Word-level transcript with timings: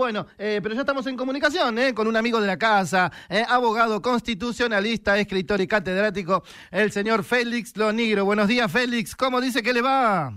Bueno, 0.00 0.26
eh, 0.38 0.60
pero 0.62 0.74
ya 0.74 0.80
estamos 0.80 1.06
en 1.08 1.14
comunicación 1.14 1.78
¿eh? 1.78 1.92
con 1.92 2.06
un 2.06 2.16
amigo 2.16 2.40
de 2.40 2.46
la 2.46 2.56
casa, 2.56 3.12
eh, 3.28 3.44
abogado 3.46 4.00
constitucionalista, 4.00 5.18
escritor 5.18 5.60
y 5.60 5.66
catedrático, 5.66 6.42
el 6.70 6.90
señor 6.90 7.22
Félix 7.22 7.76
Lonigro. 7.76 8.24
Buenos 8.24 8.48
días, 8.48 8.72
Félix. 8.72 9.14
¿Cómo 9.14 9.42
dice 9.42 9.62
que 9.62 9.74
le 9.74 9.82
va? 9.82 10.32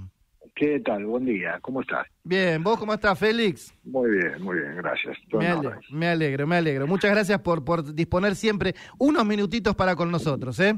¿Qué 0.54 0.82
tal? 0.82 1.06
Buen 1.06 1.24
día. 1.24 1.60
¿Cómo 1.62 1.80
estás? 1.80 2.06
Bien, 2.26 2.62
¿vos 2.62 2.78
cómo 2.78 2.94
estás, 2.94 3.18
Félix? 3.18 3.74
Muy 3.86 4.12
bien, 4.12 4.44
muy 4.44 4.58
bien, 4.58 4.76
gracias. 4.76 5.18
Me 5.32 5.48
alegro, 5.48 5.80
me 5.92 6.08
alegro, 6.10 6.46
me 6.46 6.56
alegro. 6.58 6.86
Muchas 6.86 7.12
gracias 7.12 7.40
por, 7.40 7.64
por 7.64 7.96
disponer 7.96 8.36
siempre 8.36 8.76
unos 8.98 9.26
minutitos 9.26 9.76
para 9.76 9.96
con 9.96 10.12
nosotros, 10.12 10.60
¿eh? 10.60 10.76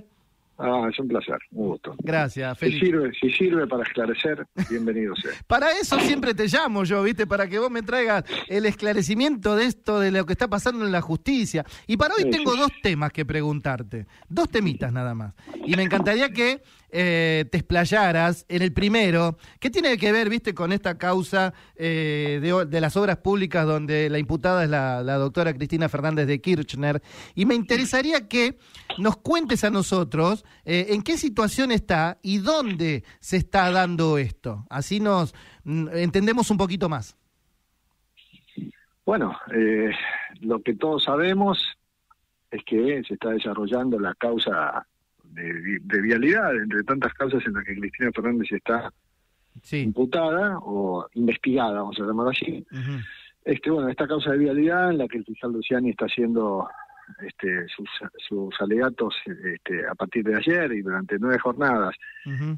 Ah, 0.58 0.88
es 0.90 0.98
un 1.00 1.08
placer, 1.10 1.38
un 1.52 1.68
gusto. 1.70 1.96
Gracias, 2.00 2.58
Si 2.60 2.80
sirve, 2.80 3.12
si 3.20 3.30
sirve 3.30 3.68
para 3.68 3.84
esclarecer, 3.84 4.46
bienvenido 4.70 5.14
sea. 5.16 5.32
Para 5.48 5.71
eso 5.74 6.00
siempre 6.00 6.34
te 6.34 6.48
llamo 6.48 6.84
yo, 6.86 7.04
¿viste? 7.04 7.28
Para 7.28 7.48
que 7.48 7.60
vos 7.60 7.70
me 7.70 7.82
traigas 7.82 8.24
el 8.48 8.66
esclarecimiento 8.66 9.56
de 9.56 9.66
esto, 9.66 10.00
de 10.00 10.12
lo 10.12 10.26
que 10.26 10.32
está 10.34 10.48
pasando 10.48 10.86
en 10.86 10.92
la 10.92 11.02
justicia. 11.02 11.65
Y 11.88 11.98
para 11.98 12.15
hoy 12.15 12.24
Sí, 12.24 12.29
tengo 12.29 12.54
sí. 12.54 12.60
dos 12.60 12.71
temas 12.82 13.12
que 13.12 13.26
preguntarte. 13.26 14.07
Dos 14.29 14.50
temitas 14.50 14.92
nada 14.93 15.14
más. 15.14 15.34
Y 15.65 15.76
me 15.76 15.84
encantaría 15.84 16.29
que 16.29 16.64
eh, 16.90 17.43
te 17.51 17.57
explayaras 17.57 18.46
en 18.48 18.62
el 18.62 18.71
primero, 18.71 19.37
que 19.60 19.70
tiene 19.70 19.98
que 19.98 20.14
ver, 20.14 20.29
¿viste? 20.29 20.54
Con 20.54 20.71
esta 20.71 20.98
causa 20.98 21.54
eh, 21.76 22.40
de, 22.42 22.65
de 22.65 22.82
las 22.82 22.96
obras 22.96 23.18
públicas 23.18 23.65
donde 23.65 24.10
la 24.10 24.20
imputada 24.20 24.64
es 24.64 24.70
la, 24.70 25.04
la 25.04 25.15
doctora 25.15 25.54
Cristina 25.54 25.90
Fernández 25.90 26.28
de 26.28 26.40
Kirchner. 26.40 27.01
Y 27.36 27.46
me 27.46 27.56
interesaría 27.56 28.29
que 28.29 28.57
nos 28.98 29.18
cuentes 29.18 29.65
a 29.65 29.70
nosotros 29.70 30.45
eh, 30.66 30.88
en 30.90 31.02
qué 31.04 31.18
situación 31.18 31.72
está 31.72 32.17
y 32.22 32.38
dónde 32.40 33.04
se 33.20 33.38
está 33.38 33.72
dando 33.72 34.17
esto. 34.17 34.66
Así 34.70 35.00
nos 35.00 35.34
mm, 35.64 35.88
entendemos 35.94 36.50
un 36.52 36.58
poquito 36.58 36.90
más. 36.90 37.16
Bueno, 39.06 39.38
eh, 39.54 39.92
lo 40.42 40.62
que 40.62 40.73
todos 40.76 41.04
sabemos 41.04 41.59
es 42.50 42.64
que 42.66 43.04
se 43.08 43.14
está 43.14 43.30
desarrollando 43.30 44.00
la 44.00 44.14
causa 44.16 44.86
de, 45.24 45.54
vi- 45.54 45.80
de 45.82 46.02
vialidad, 46.02 46.56
entre 46.56 46.84
tantas 46.84 47.14
causas 47.14 47.46
en 47.46 47.54
las 47.54 47.64
que 47.66 47.76
Cristina 47.76 48.12
Fernández 48.14 48.52
está 48.52 48.92
Sí. 49.62 49.78
imputada 49.84 50.58
o 50.64 51.08
investigada, 51.14 51.80
vamos 51.82 51.98
a 51.98 52.04
llamarlo 52.04 52.32
así. 52.32 52.66
Este, 53.46 53.70
bueno, 53.72 53.88
esta 53.90 54.06
causa 54.08 54.32
de 54.32 54.38
vialidad 54.40 54.92
en 54.92 54.98
la 54.98 55.08
que 55.08 55.18
el 55.20 55.24
fiscal 55.26 55.54
Luciani 55.54 55.92
está 55.92 56.06
haciendo 56.06 56.68
este, 57.25 57.67
sus, 57.67 57.89
sus 58.17 58.61
alegatos 58.61 59.16
este, 59.25 59.86
a 59.88 59.95
partir 59.95 60.23
de 60.23 60.36
ayer 60.36 60.72
y 60.73 60.81
durante 60.81 61.17
nueve 61.20 61.39
jornadas, 61.39 61.95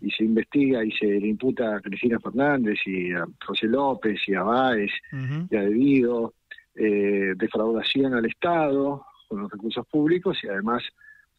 y 0.01 0.09
se 0.11 0.23
investiga 0.23 0.83
y 0.83 0.91
se 0.91 1.05
le 1.05 1.27
imputa 1.27 1.75
a 1.75 1.81
Cristina 1.81 2.19
Fernández 2.19 2.79
y 2.85 3.13
a 3.13 3.25
José 3.45 3.67
López 3.67 4.19
y 4.27 4.33
a 4.33 4.43
Báez 4.43 4.91
Ujú. 5.11 5.47
y 5.51 5.55
a 5.55 5.61
Debido 5.61 6.33
eh, 6.75 7.33
defraudación 7.35 8.13
al 8.13 8.25
Estado 8.25 9.05
con 9.27 9.41
los 9.41 9.51
recursos 9.51 9.85
públicos 9.87 10.37
y 10.43 10.47
además 10.47 10.83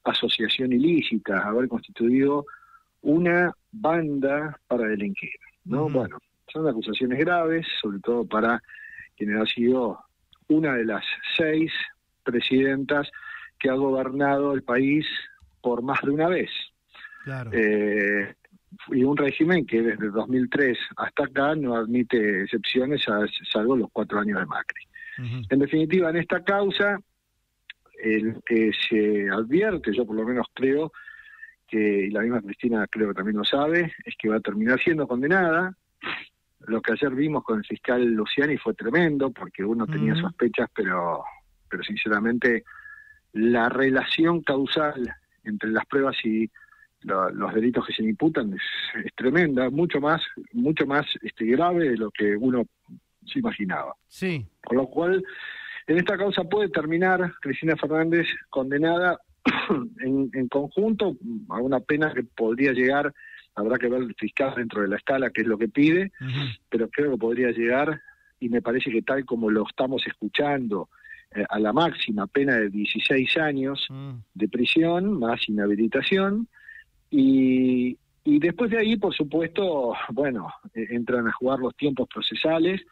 asociación 0.05 0.73
ilícita, 0.73 1.47
haber 1.47 1.69
constituido 1.69 2.45
una 3.03 3.53
banda 3.73 4.59
para 4.67 4.89
delinquir. 4.89 5.31
¿no? 5.65 5.89
Bueno, 5.89 6.19
son 6.53 6.69
acusaciones 6.69 7.19
graves, 7.19 7.67
sobre 7.81 8.01
todo 8.01 8.27
para 8.27 8.63
quien 9.17 9.37
ha 9.37 9.47
sido 9.47 10.01
una 10.49 10.75
de 10.75 10.85
las 10.85 11.05
seis 11.37 11.73
presidentas 12.33 13.11
que 13.59 13.71
ha 13.71 13.75
gobernado 13.75 14.53
el 14.55 14.63
país 14.63 15.07
por 15.61 15.83
más 15.83 16.01
de 16.03 16.11
una 16.11 16.29
vez. 16.29 16.51
Claro. 17.25 17.51
Eh, 17.53 18.35
y 18.89 19.03
un 19.03 19.17
régimen 19.17 19.67
que 19.67 19.81
desde 19.83 20.11
2003 20.11 20.79
hasta 20.97 21.25
acá 21.25 21.55
no 21.57 21.75
admite 21.75 22.43
excepciones, 22.45 23.09
a- 23.09 23.27
salvo 23.53 23.77
los 23.77 23.89
cuatro 23.93 24.21
años 24.21 24.39
de 24.41 24.47
Macri. 24.47 24.83
En 25.51 25.59
definitiva, 25.59 26.11
en 26.11 26.17
esta 26.17 26.45
causa, 26.45 27.01
lo 28.23 28.41
que 28.43 28.71
se 28.89 29.29
advierte, 29.31 29.93
yo 29.93 30.07
por 30.07 30.15
lo 30.17 30.25
menos 30.25 30.47
creo, 30.55 30.93
que 31.67 32.07
y 32.07 32.11
la 32.11 32.21
misma 32.21 32.41
Cristina 32.41 32.87
creo 32.87 33.09
que 33.09 33.15
también 33.15 33.37
lo 33.39 33.45
sabe, 33.45 33.93
es 34.05 34.15
que 34.17 34.29
va 34.29 34.37
a 34.37 34.41
terminar 34.41 34.79
siendo 34.81 35.07
condenada. 35.09 35.75
Lo 36.67 36.81
que 36.81 36.93
ayer 36.93 37.13
vimos 37.15 37.43
con 37.43 37.59
el 37.59 37.65
fiscal 37.65 38.03
Luciani 38.05 38.57
fue 38.59 38.75
tremendo, 38.75 39.31
porque 39.33 39.65
uno 39.65 39.87
tenía 39.87 40.15
sospechas, 40.21 40.69
pero, 40.75 41.25
pero 41.71 41.83
sinceramente 41.83 42.65
la 43.33 43.69
relación 43.69 44.43
causal 44.43 45.15
entre 45.45 45.71
las 45.71 45.87
pruebas 45.87 46.17
y 46.25 46.51
lo- 47.03 47.31
los 47.31 47.55
delitos 47.55 47.87
que 47.87 47.93
se 47.93 48.03
imputan 48.03 48.53
es, 48.55 49.05
es 49.05 49.15
tremenda, 49.15 49.71
mucho 49.71 50.01
más, 50.01 50.21
mucho 50.53 50.87
más 50.87 51.07
este, 51.23 51.45
grave 51.47 51.91
de 51.91 51.97
lo 51.97 52.11
que 52.11 52.37
uno 52.37 52.65
se 53.27 53.39
imaginaba. 53.39 53.95
Sí. 54.09 54.47
Con 54.65 54.79
lo 54.79 54.87
cual, 54.87 55.23
en 55.87 55.99
esta 55.99 56.17
causa 56.17 56.45
puede 56.45 56.69
terminar 56.71 57.33
Cristina 57.41 57.77
Fernández 57.77 58.27
condenada 58.51 59.21
en, 60.01 60.31
en 60.33 60.49
conjunto 60.49 61.17
a 61.51 61.61
una 61.61 61.81
pena 61.81 62.13
que 62.13 62.23
podría 62.25 62.73
llegar, 62.73 63.13
habrá 63.55 63.79
que 63.79 63.89
ver 63.89 64.03
el 64.03 64.15
fiscal 64.15 64.55
dentro 64.57 64.83
de 64.83 64.89
la 64.89 64.97
escala, 64.97 65.31
que 65.31 65.43
es 65.43 65.47
lo 65.47 65.59
que 65.59 65.69
pide, 65.69 66.13
pero 66.69 66.89
creo 66.89 67.13
que 67.13 67.19
podría 67.19 67.51
llegar, 67.51 68.01
y 68.41 68.49
me 68.49 68.63
parece 68.63 68.91
que 68.91 69.03
tal 69.03 69.25
como 69.25 69.51
lo 69.51 69.67
estamos 69.69 70.03
escuchando, 70.07 70.89
eh, 71.35 71.45
a 71.49 71.59
la 71.59 71.73
máxima 71.73 72.27
pena 72.27 72.57
de 72.57 72.71
16 72.71 73.37
años 73.37 73.87
Mm. 73.91 74.13
de 74.35 74.49
prisión, 74.49 75.19
más 75.19 75.49
inhabilitación, 75.49 76.49
y, 77.11 77.97
y 78.25 78.39
después 78.39 78.71
de 78.71 78.79
ahí, 78.79 78.97
por 78.97 79.15
supuesto, 79.15 79.95
bueno, 80.11 80.53
eh, 80.75 80.87
entran 80.91 81.27
a 81.29 81.33
jugar 81.33 81.59
los 81.59 81.75
tiempos 81.77 82.09
procesales. 82.09 82.83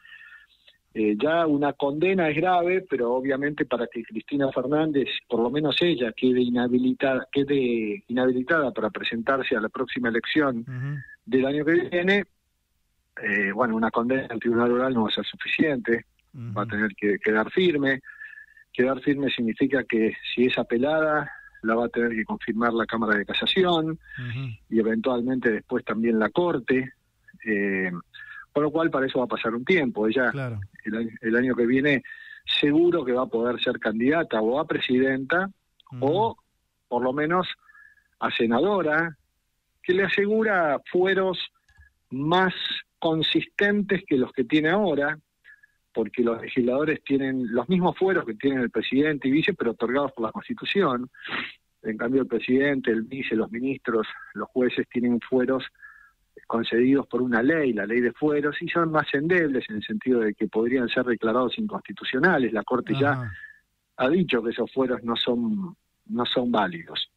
Eh, 0.94 1.14
ya 1.22 1.46
una 1.46 1.74
condena 1.74 2.30
es 2.30 2.36
grave, 2.36 2.86
pero 2.88 3.12
obviamente 3.12 3.66
para 3.66 3.86
que 3.86 4.02
Cristina 4.02 4.50
Fernández, 4.50 5.08
por 5.28 5.40
lo 5.40 5.50
menos 5.50 5.76
ella, 5.82 6.10
quede 6.12 6.40
inhabilitada, 6.40 7.28
quede 7.30 8.02
inhabilitada 8.08 8.72
para 8.72 8.88
presentarse 8.88 9.54
a 9.54 9.60
la 9.60 9.68
próxima 9.68 10.08
elección 10.08 10.64
del 11.26 11.44
año 11.44 11.66
que 11.66 11.72
viene, 11.90 12.24
eh, 13.22 13.52
bueno, 13.52 13.76
una 13.76 13.90
condena 13.90 14.26
al 14.30 14.40
Tribunal 14.40 14.72
Oral 14.72 14.94
no 14.94 15.02
va 15.02 15.08
a 15.08 15.12
ser 15.12 15.26
suficiente, 15.26 16.06
va 16.56 16.62
a 16.62 16.66
tener 16.66 16.94
que 16.96 17.18
quedar 17.18 17.50
firme. 17.50 18.00
Quedar 18.76 19.00
firme 19.00 19.30
significa 19.30 19.84
que 19.84 20.12
si 20.34 20.44
es 20.44 20.58
apelada, 20.58 21.30
la 21.62 21.74
va 21.74 21.86
a 21.86 21.88
tener 21.88 22.10
que 22.10 22.24
confirmar 22.24 22.74
la 22.74 22.84
Cámara 22.84 23.16
de 23.16 23.24
Casación 23.24 23.98
y 24.68 24.78
eventualmente 24.78 25.50
después 25.50 25.82
también 25.84 26.18
la 26.18 26.28
Corte. 26.28 26.92
Eh, 27.44 27.90
con 28.52 28.62
lo 28.62 28.70
cual, 28.70 28.90
para 28.90 29.06
eso 29.06 29.18
va 29.18 29.24
a 29.24 29.28
pasar 29.28 29.54
un 29.54 29.64
tiempo. 29.64 30.06
Ella, 30.06 30.30
Claro. 30.30 30.60
el, 30.84 30.94
año- 30.94 31.10
el 31.22 31.36
año 31.36 31.54
que 31.54 31.66
viene, 31.66 32.02
seguro 32.44 33.04
que 33.04 33.12
va 33.12 33.22
a 33.22 33.26
poder 33.26 33.60
ser 33.62 33.78
candidata 33.78 34.40
o 34.40 34.58
a 34.60 34.66
presidenta 34.66 35.50
o, 36.00 36.36
por 36.88 37.02
lo 37.02 37.12
menos, 37.12 37.48
a 38.20 38.30
senadora, 38.30 39.16
que 39.82 39.94
le 39.94 40.04
asegura 40.04 40.80
fueros 40.90 41.38
más 42.10 42.52
consistentes 42.98 44.02
que 44.06 44.16
los 44.16 44.32
que 44.32 44.44
tiene 44.44 44.68
ahora, 44.70 45.18
porque 45.96 46.22
los 46.22 46.40
legisladores 46.40 47.02
tienen 47.02 47.52
los 47.52 47.68
mismos 47.68 47.96
fueros 47.98 48.26
que 48.26 48.34
tienen 48.34 48.60
el 48.60 48.70
presidente 48.70 49.28
y 49.28 49.30
vice, 49.32 49.54
pero 49.54 49.70
otorgados 49.70 50.12
por 50.12 50.26
la 50.26 50.32
Constitución. 50.32 51.10
En 51.82 51.96
cambio, 51.96 52.22
el 52.22 52.28
presidente, 52.28 52.90
el 52.90 53.02
vice, 53.02 53.34
los 53.34 53.50
ministros, 53.50 54.06
los 54.34 54.48
jueces 54.50 54.86
tienen 54.88 55.18
fueros 55.20 55.64
concedidos 56.46 57.06
por 57.06 57.22
una 57.22 57.42
ley, 57.42 57.72
la 57.72 57.86
ley 57.86 58.00
de 58.00 58.12
fueros, 58.12 58.60
y 58.60 58.68
son 58.68 58.92
más 58.92 59.06
endebles 59.14 59.64
en 59.70 59.76
el 59.76 59.82
sentido 59.82 60.20
de 60.20 60.34
que 60.34 60.46
podrían 60.46 60.88
ser 60.88 61.04
declarados 61.04 61.58
inconstitucionales. 61.58 62.52
La 62.52 62.62
Corte 62.62 62.94
ya 62.94 63.32
ha 63.96 64.08
dicho 64.10 64.42
que 64.42 64.50
esos 64.50 64.70
fueros 64.70 65.02
no 65.02 65.16
son, 65.16 65.74
no 66.06 66.26
son 66.26 66.52
válidos 66.52 67.10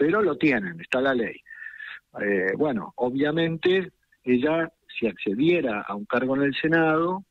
pero 0.00 0.22
lo 0.22 0.38
tienen, 0.38 0.80
está 0.80 1.02
la 1.02 1.12
ley. 1.12 1.42
Eh, 2.22 2.54
bueno, 2.56 2.94
obviamente 2.96 3.92
ella, 4.24 4.72
si 4.98 5.06
accediera 5.06 5.82
a 5.82 5.94
un 5.94 6.06
cargo 6.06 6.34
en 6.36 6.42
el 6.44 6.54
Senado, 6.54 7.22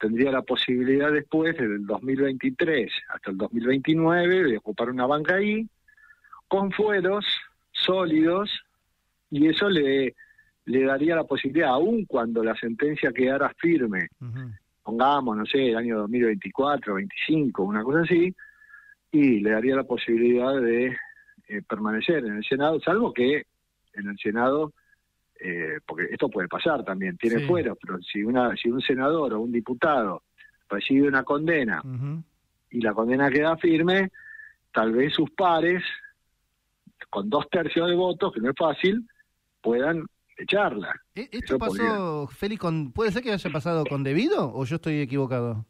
tendría 0.00 0.32
la 0.32 0.42
posibilidad 0.42 1.12
después, 1.12 1.56
desde 1.56 1.74
el 1.74 1.86
2023 1.86 2.90
hasta 3.10 3.30
el 3.30 3.36
2029, 3.36 4.44
de 4.50 4.56
ocupar 4.56 4.88
una 4.88 5.06
banca 5.06 5.34
ahí, 5.36 5.68
con 6.48 6.72
fueros 6.72 7.24
sólidos, 7.70 8.50
y 9.30 9.46
eso 9.46 9.68
le, 9.68 10.16
le 10.64 10.84
daría 10.84 11.14
la 11.14 11.24
posibilidad, 11.24 11.68
aun 11.68 12.06
cuando 12.06 12.42
la 12.42 12.56
sentencia 12.56 13.12
quedara 13.12 13.52
firme, 13.58 14.08
pongamos, 14.82 15.36
no 15.36 15.44
sé, 15.44 15.68
el 15.68 15.76
año 15.76 15.98
2024, 15.98 16.94
25, 16.94 17.62
una 17.62 17.84
cosa 17.84 18.00
así, 18.00 18.34
y 19.12 19.40
le 19.40 19.50
daría 19.50 19.76
la 19.76 19.84
posibilidad 19.84 20.58
de 20.60 20.96
eh, 21.48 21.62
permanecer 21.68 22.24
en 22.24 22.38
el 22.38 22.44
Senado, 22.44 22.80
salvo 22.80 23.12
que 23.12 23.44
en 23.92 24.08
el 24.08 24.18
Senado, 24.18 24.72
eh, 25.42 25.78
porque 25.86 26.04
esto 26.10 26.28
puede 26.28 26.48
pasar 26.48 26.84
también, 26.84 27.16
tiene 27.16 27.40
Sí. 27.40 27.46
fueros, 27.46 27.78
pero 27.80 27.98
si, 28.02 28.22
una, 28.22 28.54
si 28.56 28.68
un 28.70 28.80
senador 28.80 29.32
o 29.34 29.40
un 29.40 29.50
diputado 29.52 30.22
recibe 30.68 31.08
una 31.08 31.24
condena 31.24 31.82
y 32.70 32.80
la 32.80 32.92
condena 32.92 33.30
queda 33.30 33.56
firme, 33.56 34.10
tal 34.72 34.92
vez 34.92 35.14
sus 35.14 35.30
pares, 35.30 35.82
con 37.08 37.28
dos 37.30 37.48
tercios 37.50 37.88
de 37.88 37.96
votos, 37.96 38.32
que 38.32 38.40
no 38.40 38.50
es 38.50 38.56
fácil, 38.56 39.08
puedan 39.62 40.04
echarla. 40.36 40.94
¿E- 41.14 41.28
¿Esto 41.32 41.56
Eso 41.56 41.58
pasó, 41.58 42.26
Félix, 42.28 42.60
con, 42.60 42.92
puede 42.92 43.10
ser 43.10 43.22
que 43.22 43.32
haya 43.32 43.50
pasado 43.50 43.84
con 43.84 44.04
debido 44.04 44.52
o 44.54 44.64
yo 44.64 44.76
estoy 44.76 45.00
equivocado? 45.00 45.66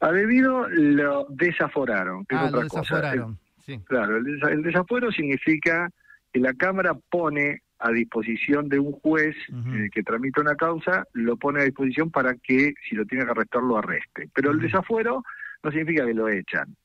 A 0.00 0.12
debido 0.12 0.68
lo 0.68 1.26
desaforaron. 1.30 2.24
Que 2.26 2.36
ah, 2.36 2.44
es 2.44 2.48
otra 2.50 2.62
lo 2.62 2.68
cosa. 2.68 2.80
desaforaron. 2.82 3.38
Sí. 3.66 3.78
Claro, 3.86 4.16
el, 4.16 4.24
desa- 4.24 4.50
el 4.52 4.62
desaforo 4.62 5.10
significa 5.10 5.90
que 6.32 6.40
la 6.40 6.54
Cámara 6.54 6.94
pone 7.10 7.62
a 7.80 7.90
disposición 7.90 8.68
de 8.68 8.78
un 8.78 8.92
juez 8.92 9.34
eh, 9.48 9.88
que 9.90 10.02
tramita 10.02 10.42
una 10.42 10.54
causa, 10.54 11.04
lo 11.14 11.36
pone 11.36 11.60
a 11.60 11.64
disposición 11.64 12.10
para 12.10 12.34
que, 12.34 12.74
si 12.88 12.94
lo 12.94 13.06
tiene 13.06 13.24
que 13.24 13.30
arrestar, 13.30 13.62
lo 13.62 13.78
arreste. 13.78 14.28
Pero 14.34 14.50
el 14.50 14.60
desafuero 14.60 15.22
no 15.62 15.70
significa 15.70 16.04
que 16.04 16.14
lo 16.14 16.28
echan, 16.28 16.76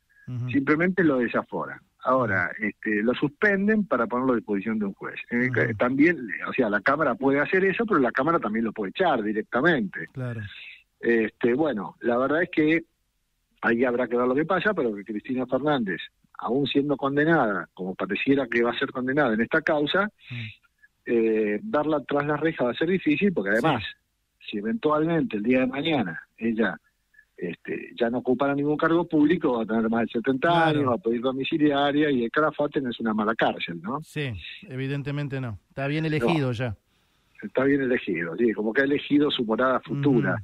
simplemente 0.51 1.03
lo 1.03 1.17
desaforan. 1.17 1.79
Ahora, 2.03 2.51
este, 2.59 3.01
lo 3.01 3.13
suspenden 3.15 3.87
para 3.87 4.05
ponerlo 4.05 4.33
a 4.33 4.35
disposición 4.37 4.77
de 4.79 4.85
un 4.85 4.93
juez. 4.93 5.15
Eh. 5.31 5.73
También, 5.77 6.27
o 6.47 6.53
sea, 6.53 6.69
la 6.69 6.79
Cámara 6.81 7.15
puede 7.15 7.39
hacer 7.39 7.65
eso, 7.65 7.83
pero 7.85 7.99
la 7.99 8.11
Cámara 8.11 8.39
también 8.39 8.63
lo 8.63 8.71
puede 8.71 8.91
echar 8.91 9.23
directamente. 9.23 10.07
Claro. 10.13 10.41
Este, 10.99 11.53
bueno, 11.55 11.95
la 12.01 12.17
verdad 12.17 12.43
es 12.43 12.49
que 12.51 12.83
ahí 13.61 13.83
habrá 13.83 14.07
que 14.07 14.15
ver 14.15 14.27
lo 14.27 14.35
que 14.35 14.45
pasa, 14.45 14.73
pero 14.73 14.95
que 14.95 15.03
Cristina 15.03 15.45
Fernández, 15.47 15.99
aún 16.37 16.67
siendo 16.67 16.95
condenada, 16.95 17.67
como 17.73 17.95
pareciera 17.95 18.47
que 18.47 18.63
va 18.63 18.71
a 18.71 18.79
ser 18.79 18.91
condenada 18.91 19.33
en 19.33 19.41
esta 19.41 19.61
causa. 19.61 20.09
Eh, 21.05 21.59
darla 21.63 22.03
tras 22.03 22.25
la 22.25 22.37
reja 22.37 22.63
va 22.65 22.71
a 22.71 22.75
ser 22.75 22.89
difícil, 22.89 23.31
porque 23.33 23.51
además, 23.51 23.83
si 24.49 24.57
eventualmente 24.57 25.37
el 25.37 25.43
día 25.43 25.59
de 25.61 25.67
mañana 25.67 26.21
ella 26.37 26.77
este, 27.37 27.91
ya 27.99 28.09
no 28.09 28.19
ocupara 28.19 28.55
ningún 28.55 28.77
cargo 28.77 29.07
público, 29.07 29.57
va 29.57 29.63
a 29.63 29.65
tener 29.65 29.89
más 29.89 30.01
de 30.03 30.07
70 30.13 30.47
Claro. 30.47 30.65
años, 30.79 30.89
va 30.91 30.95
a 30.95 30.97
pedir 30.99 31.21
domiciliaria 31.21 32.09
y 32.09 32.23
el 32.23 32.31
Calafate 32.31 32.79
no 32.81 32.89
es 32.89 32.99
una 33.01 33.13
mala 33.13 33.35
cárcel, 33.35 33.81
¿no? 33.81 33.99
Sí, 34.03 34.31
evidentemente 34.69 35.41
no. 35.41 35.59
Está 35.69 35.87
bien 35.87 36.05
elegido 36.05 36.51
ya. 36.53 36.75
Está 37.43 37.65
bien 37.65 37.81
elegido, 37.81 38.35
sí, 38.37 38.53
como 38.53 38.71
que 38.73 38.81
ha 38.81 38.85
elegido 38.85 39.29
su 39.29 39.43
morada 39.45 39.79
futura. 39.81 40.41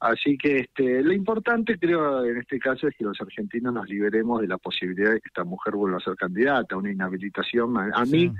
Así 0.00 0.36
que 0.36 0.58
este, 0.58 1.02
lo 1.02 1.12
importante 1.12 1.78
creo 1.78 2.24
en 2.24 2.38
este 2.38 2.58
caso 2.58 2.88
es 2.88 2.96
que 2.96 3.04
los 3.04 3.18
argentinos 3.20 3.72
nos 3.72 3.88
liberemos 3.88 4.40
de 4.42 4.48
la 4.48 4.58
posibilidad 4.58 5.12
de 5.12 5.20
que 5.20 5.28
esta 5.28 5.44
mujer 5.44 5.74
vuelva 5.76 5.98
a 5.98 6.00
ser 6.00 6.16
candidata, 6.16 6.76
una 6.76 6.90
inhabilitación. 6.90 7.76
A 7.78 7.84
a 7.94 8.04
Sí. 8.04 8.28
mí, 8.28 8.34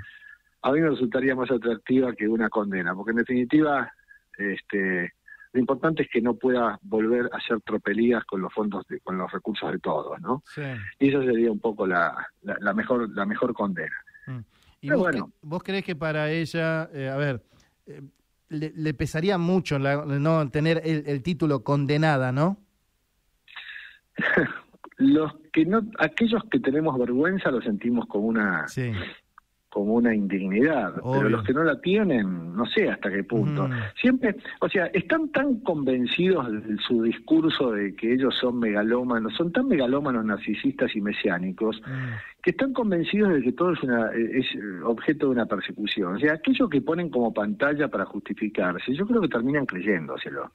a 0.61 0.71
mí 0.71 0.81
me 0.81 0.89
resultaría 0.89 1.35
más 1.35 1.49
atractiva 1.51 2.13
que 2.13 2.27
una 2.27 2.49
condena, 2.49 2.93
porque 2.95 3.11
en 3.11 3.17
definitiva, 3.17 3.91
este, 4.37 5.13
lo 5.53 5.59
importante 5.59 6.03
es 6.03 6.09
que 6.09 6.21
no 6.21 6.35
pueda 6.35 6.77
volver 6.83 7.29
a 7.33 7.37
hacer 7.37 7.59
tropelías 7.61 8.23
con 8.25 8.41
los 8.41 8.53
fondos, 8.53 8.85
de- 8.87 8.99
con 8.99 9.17
los 9.17 9.31
recursos 9.31 9.71
de 9.71 9.79
todos, 9.79 10.19
¿no? 10.21 10.43
Sí. 10.45 10.61
Y 10.99 11.09
esa 11.09 11.23
sería 11.23 11.51
un 11.51 11.59
poco 11.59 11.87
la, 11.87 12.27
la, 12.41 12.57
la 12.59 12.73
mejor, 12.73 13.09
la 13.15 13.25
mejor 13.25 13.53
condena. 13.53 13.95
Mm. 14.27 14.39
¿Y 14.81 14.87
Pero 14.87 14.99
vos, 14.99 15.07
bueno. 15.11 15.31
vos 15.41 15.63
crees 15.63 15.83
que 15.83 15.95
para 15.95 16.29
ella, 16.31 16.89
eh, 16.93 17.09
a 17.09 17.17
ver, 17.17 17.41
eh, 17.87 18.01
le, 18.49 18.71
le 18.75 18.93
pesaría 18.93 19.37
mucho 19.37 19.77
la- 19.79 20.05
no 20.05 20.49
tener 20.49 20.81
el, 20.85 21.03
el 21.07 21.21
título 21.23 21.63
condenada, 21.63 22.31
¿no? 22.31 22.57
Los 24.97 25.31
que 25.53 25.65
no, 25.65 25.81
aquellos 25.97 26.43
que 26.51 26.59
tenemos 26.59 26.97
vergüenza 26.99 27.51
lo 27.51 27.61
sentimos 27.61 28.05
como 28.07 28.27
una 28.27 28.67
Sí. 28.67 28.91
Como 29.69 29.93
una 29.93 30.15
indignidad, 30.15 30.97
Obvio. 31.01 31.11
pero 31.19 31.29
los 31.29 31.43
que 31.43 31.53
no 31.53 31.63
la 31.63 31.79
tienen, 31.79 32.55
no 32.55 32.65
sé 32.65 32.89
hasta 32.89 33.09
qué 33.11 33.23
punto. 33.23 33.65
Ujú. 33.65 33.73
Siempre, 34.01 34.35
o 34.61 34.67
sea, 34.67 34.87
están 34.87 35.29
tan 35.29 35.59
convencidos 35.59 36.51
de 36.51 36.77
su 36.87 37.03
discurso 37.03 37.71
de 37.71 37.93
que 37.95 38.13
ellos 38.13 38.35
son 38.35 38.59
megalómanos, 38.59 39.33
son 39.35 39.51
tan 39.51 39.67
megalómanos, 39.67 40.25
narcisistas 40.25 40.95
y 40.95 41.01
mesiánicos, 41.01 41.79
Mm. 41.85 42.13
Que 42.41 42.51
están 42.51 42.71
convencidos 42.71 43.33
de 43.33 43.41
que 43.41 43.51
todo 43.51 43.73
es, 43.73 43.83
una, 43.83 44.11
es 44.13 44.45
objeto 44.85 45.25
de 45.27 45.31
una 45.33 45.45
persecución. 45.45 46.15
O 46.15 46.19
sea, 46.19 46.33
aquello 46.33 46.69
que 46.69 46.81
ponen 46.81 47.09
como 47.09 47.33
pantalla 47.33 47.89
para 47.89 48.05
justificarse, 48.05 48.93
yo 48.95 49.05
creo 49.05 49.19
que 49.21 49.27
terminan 49.27 49.65
creyéndoselo. 49.65 50.51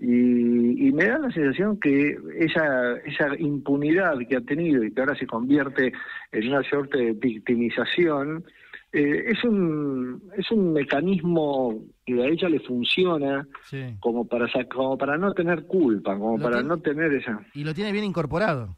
Y, 0.00 0.88
y 0.88 0.92
me 0.92 1.04
da 1.06 1.18
la 1.20 1.30
sensación 1.30 1.78
que 1.78 2.16
esa, 2.38 2.96
esa 3.04 3.28
impunidad 3.38 4.14
que 4.28 4.36
ha 4.36 4.40
tenido 4.40 4.82
y 4.82 4.90
que 4.92 5.00
ahora 5.00 5.14
se 5.16 5.26
convierte 5.26 5.92
en 6.32 6.48
una 6.48 6.62
suerte 6.64 6.98
de 6.98 7.12
victimización, 7.12 8.44
eh, 8.92 9.24
es, 9.28 9.42
un, 9.44 10.22
es 10.36 10.50
un 10.50 10.72
mecanismo 10.72 11.80
que 12.04 12.22
a 12.22 12.26
ella 12.26 12.48
le 12.48 12.60
funciona 12.60 13.46
Sí. 13.64 13.82
como 14.00 14.26
para, 14.26 14.46
como 14.72 14.98
para 14.98 15.16
no 15.16 15.32
tener 15.32 15.64
culpa, 15.66 16.16
como 16.18 16.36
Lo 16.38 16.42
para 16.42 16.56
tiene- 16.56 16.68
no 16.68 16.78
tener 16.78 17.12
esa... 17.14 17.40
Y 17.54 17.64
lo 17.64 17.72
tiene 17.74 17.92
bien 17.92 18.04
incorporado. 18.04 18.76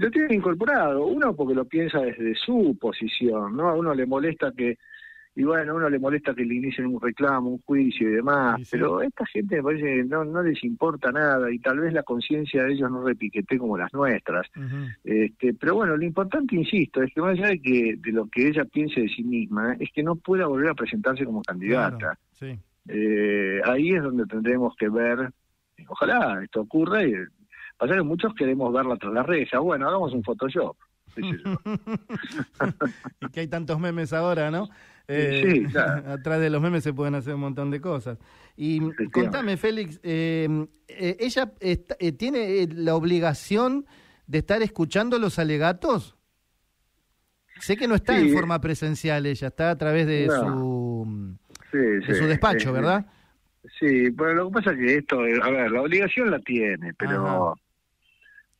Lo 0.00 0.10
tiene 0.10 0.34
incorporado, 0.34 1.04
uno 1.06 1.36
porque 1.36 1.54
lo 1.54 1.66
piensa 1.66 2.00
desde 2.00 2.34
su 2.34 2.74
posición, 2.80 3.54
¿no? 3.54 3.68
A 3.68 3.74
uno 3.74 3.92
le 3.94 4.06
molesta 4.06 4.50
que, 4.56 4.78
y 5.36 5.44
bueno, 5.44 5.72
a 5.72 5.74
uno 5.74 5.90
le 5.90 5.98
molesta 5.98 6.34
que 6.34 6.42
le 6.44 6.54
inicien 6.54 6.86
un 6.86 6.98
reclamo, 6.98 7.50
un 7.50 7.58
juicio 7.60 8.08
y 8.08 8.12
demás, 8.14 8.56
Sí, 8.60 8.64
sí. 8.64 8.70
pero 8.72 9.00
a 9.00 9.04
esta 9.04 9.26
gente 9.26 9.56
me 9.56 9.62
parece 9.62 9.84
que 9.84 10.04
no, 10.04 10.24
no 10.24 10.42
les 10.42 10.64
importa 10.64 11.12
nada 11.12 11.52
y 11.52 11.58
tal 11.58 11.80
vez 11.80 11.92
la 11.92 12.02
conciencia 12.02 12.64
de 12.64 12.72
ellos 12.72 12.90
no 12.90 13.04
repiquete 13.04 13.58
como 13.58 13.76
las 13.76 13.92
nuestras. 13.92 14.46
Este, 15.04 15.52
pero 15.52 15.74
bueno, 15.74 15.96
lo 15.98 16.04
importante, 16.04 16.56
insisto, 16.56 17.02
es 17.02 17.12
que 17.12 17.20
más 17.20 17.32
allá 17.38 17.48
de, 17.48 17.60
que, 17.60 17.96
de 17.98 18.12
lo 18.12 18.26
que 18.28 18.48
ella 18.48 18.64
piense 18.64 19.02
de 19.02 19.08
sí 19.10 19.22
misma, 19.22 19.74
es 19.78 19.90
que 19.92 20.02
no 20.02 20.16
pueda 20.16 20.46
volver 20.46 20.70
a 20.70 20.74
presentarse 20.74 21.26
como 21.26 21.42
candidata. 21.42 21.98
Claro, 21.98 22.18
Sí. 22.32 22.58
Eh, 22.88 23.60
ahí 23.66 23.90
es 23.90 24.02
donde 24.02 24.24
tendremos 24.24 24.74
que 24.76 24.88
ver, 24.88 25.28
ojalá 25.88 26.42
esto 26.42 26.62
ocurra, 26.62 27.04
y 27.04 27.12
pasa 27.80 27.94
que 27.94 28.02
muchos 28.02 28.32
queremos 28.34 28.72
verla 28.72 28.96
tras 28.96 29.12
la 29.12 29.22
reja, 29.22 29.58
bueno, 29.58 29.88
hagamos 29.88 30.12
un 30.12 30.22
Photoshop. 30.22 30.76
y 33.20 33.28
que 33.32 33.40
hay 33.40 33.48
tantos 33.48 33.78
memes 33.80 34.12
ahora, 34.12 34.50
¿no? 34.50 34.68
Eh, 35.08 35.42
Sí, 35.44 35.64
claro. 35.72 36.08
Atrás 36.12 36.40
de 36.40 36.50
los 36.50 36.62
memes 36.62 36.84
se 36.84 36.92
pueden 36.92 37.14
hacer 37.16 37.34
un 37.34 37.40
montón 37.40 37.70
de 37.70 37.80
cosas. 37.80 38.18
Y 38.56 38.80
contame, 39.10 39.56
Félix, 39.56 39.98
eh, 40.02 40.66
eh, 40.88 41.16
¿ella 41.18 41.52
está- 41.60 41.96
eh, 41.98 42.12
tiene 42.12 42.62
eh, 42.62 42.68
la 42.72 42.94
obligación 42.94 43.86
de 44.26 44.38
estar 44.38 44.62
escuchando 44.62 45.18
los 45.18 45.38
alegatos? 45.38 46.16
Sé 47.58 47.76
que 47.76 47.88
no 47.88 47.94
está 47.96 48.16
Sí. 48.18 48.28
en 48.28 48.34
forma 48.34 48.60
presencial 48.60 49.26
ella, 49.26 49.48
está 49.48 49.70
a 49.70 49.76
través 49.78 50.06
de 50.06 50.26
No. 50.28 50.40
su 50.40 51.36
Sí, 51.72 51.78
de 51.78 52.02
sí, 52.06 52.14
su 52.14 52.26
despacho, 52.26 52.70
eh, 52.70 52.72
¿verdad? 52.72 53.06
Sí, 53.78 54.10
pero 54.16 54.34
lo 54.34 54.48
que 54.48 54.54
pasa 54.54 54.70
es 54.72 54.78
que 54.78 54.96
esto, 54.96 55.26
eh, 55.26 55.38
a 55.42 55.50
ver, 55.50 55.70
la 55.70 55.82
obligación 55.82 56.30
la 56.30 56.38
tiene, 56.40 56.94
pero 56.94 57.26
Ajá. 57.26 57.60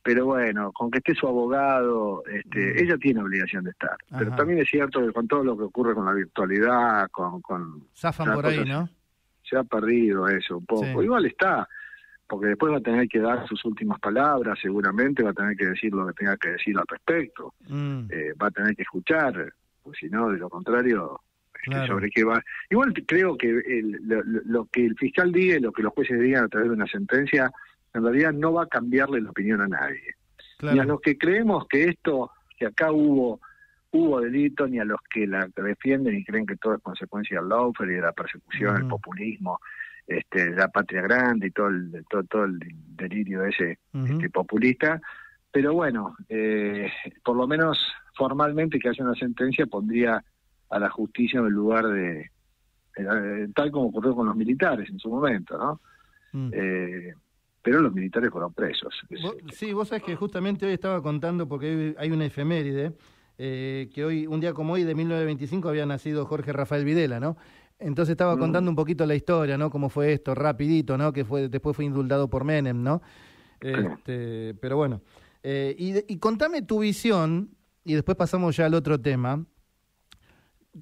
Pero 0.03 0.25
bueno, 0.25 0.71
con 0.71 0.89
que 0.89 0.97
esté 0.99 1.13
su 1.15 1.27
abogado, 1.27 2.23
este, 2.25 2.73
Mm. 2.73 2.77
ella 2.83 2.97
tiene 2.97 3.21
obligación 3.21 3.63
de 3.63 3.71
estar. 3.71 3.95
Pero 4.17 4.35
también 4.35 4.59
es 4.59 4.69
cierto 4.69 5.05
que 5.05 5.11
con 5.13 5.27
todo 5.27 5.43
lo 5.43 5.55
que 5.57 5.63
ocurre 5.63 5.93
con 5.93 6.05
la 6.05 6.13
virtualidad, 6.13 7.09
con, 7.11 7.41
con 7.41 7.83
Zafan 7.95 8.33
por 8.33 8.45
ahí, 8.45 8.57
cosa 8.59 8.69
¿no? 8.69 8.89
se 9.43 9.57
ha 9.57 9.63
perdido 9.63 10.27
eso 10.27 10.57
un 10.57 10.65
poco. 10.65 10.85
Sí. 10.85 10.91
Igual 11.05 11.25
está, 11.25 11.67
porque 12.27 12.47
después 12.47 12.71
va 12.73 12.77
a 12.77 12.81
tener 12.81 13.07
que 13.07 13.19
dar 13.19 13.45
sus 13.47 13.63
últimas 13.65 13.99
palabras, 13.99 14.57
seguramente 14.61 15.21
va 15.23 15.31
a 15.31 15.33
tener 15.33 15.55
que 15.57 15.65
decir 15.67 15.93
lo 15.93 16.07
que 16.07 16.13
tenga 16.13 16.37
que 16.37 16.49
decir 16.51 16.77
al 16.77 16.85
respecto, 16.87 17.53
Mm, 17.67 18.05
eh, 18.09 18.33
va 18.41 18.47
a 18.47 18.51
tener 18.51 18.75
que 18.75 18.83
escuchar, 18.83 19.53
pues 19.83 19.97
si 19.99 20.07
no, 20.09 20.29
de 20.29 20.37
lo 20.37 20.49
contrario, 20.49 21.19
este, 21.53 21.69
Claro. 21.71 21.87
sobre 21.93 22.09
qué 22.09 22.23
va. 22.23 22.41
Igual 22.69 22.93
creo 23.05 23.37
que 23.37 23.49
el- 23.49 23.99
lo, 24.07 24.23
lo- 24.23 24.41
lo 24.45 24.65
que 24.71 24.83
el 24.85 24.95
fiscal 24.95 25.31
diga 25.31 25.57
y 25.57 25.59
lo 25.59 25.71
que 25.71 25.83
los 25.83 25.93
jueces 25.93 26.19
digan 26.19 26.45
a 26.45 26.47
través 26.47 26.69
de 26.69 26.75
una 26.75 26.87
sentencia, 26.87 27.51
en 27.93 28.03
realidad 28.03 28.33
no 28.33 28.53
va 28.53 28.63
a 28.63 28.67
cambiarle 28.67 29.21
la 29.21 29.29
opinión 29.29 29.61
a 29.61 29.67
nadie. 29.67 30.15
Ni 30.61 30.79
a 30.79 30.83
los 30.83 31.01
que 31.01 31.17
creemos 31.17 31.67
que 31.67 31.85
esto, 31.85 32.31
que 32.57 32.67
acá 32.67 32.91
hubo 32.91 33.39
hubo 33.91 34.21
delito, 34.21 34.67
ni 34.67 34.79
a 34.79 34.85
los 34.85 34.99
que 35.13 35.27
la 35.27 35.49
defienden 35.55 36.15
y 36.15 36.23
creen 36.23 36.45
que 36.45 36.55
todo 36.55 36.75
es 36.75 36.81
consecuencia 36.81 37.39
del 37.39 37.49
lawfare 37.49 37.91
y 37.91 37.95
de 37.95 38.01
la 38.01 38.13
persecución, 38.13 38.77
el 38.77 38.87
populismo, 38.87 39.59
este, 40.07 40.51
la 40.51 40.69
patria 40.69 41.01
grande 41.01 41.47
y 41.47 41.51
todo 41.51 41.67
el, 41.67 42.05
todo, 42.09 42.23
todo 42.23 42.45
el 42.45 42.59
delirio 42.95 43.43
ese 43.45 43.79
este, 43.93 44.29
populista. 44.29 45.01
Pero 45.51 45.73
bueno, 45.73 46.15
eh, 46.29 46.89
por 47.23 47.35
lo 47.35 47.47
menos 47.47 47.93
formalmente 48.15 48.79
que 48.79 48.89
haya 48.89 49.03
una 49.03 49.15
sentencia 49.15 49.65
pondría 49.65 50.23
a 50.69 50.79
la 50.79 50.89
justicia 50.89 51.41
en 51.41 51.47
el 51.47 51.53
lugar 51.53 51.87
de, 51.87 52.31
eh, 52.97 53.47
tal 53.53 53.71
como 53.71 53.87
ocurrió 53.87 54.15
con 54.15 54.27
los 54.27 54.35
militares 54.35 54.89
en 54.89 54.99
su 54.99 55.09
momento, 55.09 55.57
¿no? 55.57 55.81
Mm. 56.31 56.51
Eh, 56.53 57.13
pero 57.61 57.79
los 57.81 57.93
militares 57.93 58.29
fueron 58.31 58.53
presos. 58.53 58.93
Vos- 59.21 59.35
sí, 59.53 59.73
vos 59.73 59.87
sabés 59.87 60.03
que 60.03 60.15
justamente 60.15 60.65
hoy 60.65 60.73
estaba 60.73 61.01
contando, 61.01 61.47
porque 61.47 61.95
hay 61.97 62.11
una 62.11 62.25
efeméride, 62.25 62.93
eh, 63.37 63.89
que 63.93 64.03
hoy, 64.05 64.27
un 64.27 64.39
día 64.39 64.53
como 64.53 64.73
hoy, 64.73 64.83
de 64.83 64.95
1925, 64.95 65.69
había 65.69 65.85
nacido 65.85 66.25
Jorge 66.25 66.53
Rafael 66.53 66.85
Videla, 66.85 67.19
¿no? 67.19 67.37
Entonces 67.79 68.11
estaba 68.11 68.35
Mm. 68.35 68.39
contando 68.39 68.69
un 68.69 68.75
poquito 68.75 69.05
la 69.05 69.15
historia, 69.15 69.57
¿no? 69.57 69.69
Cómo 69.71 69.89
fue 69.89 70.13
esto, 70.13 70.35
rapidito, 70.35 70.97
¿no? 70.97 71.11
Que 71.13 71.25
fue 71.25 71.49
después 71.49 71.75
fue 71.75 71.85
indultado 71.85 72.29
por 72.29 72.43
Menem, 72.43 72.83
¿no? 72.83 73.01
Este, 73.59 74.53
pero 74.61 74.77
bueno. 74.77 75.01
Eh, 75.43 75.75
y, 75.77 76.13
y 76.13 76.17
contame 76.17 76.61
tu 76.61 76.79
visión, 76.79 77.49
y 77.83 77.93
después 77.95 78.15
pasamos 78.15 78.55
ya 78.55 78.65
al 78.67 78.73
otro 78.75 78.99
tema. 78.99 79.43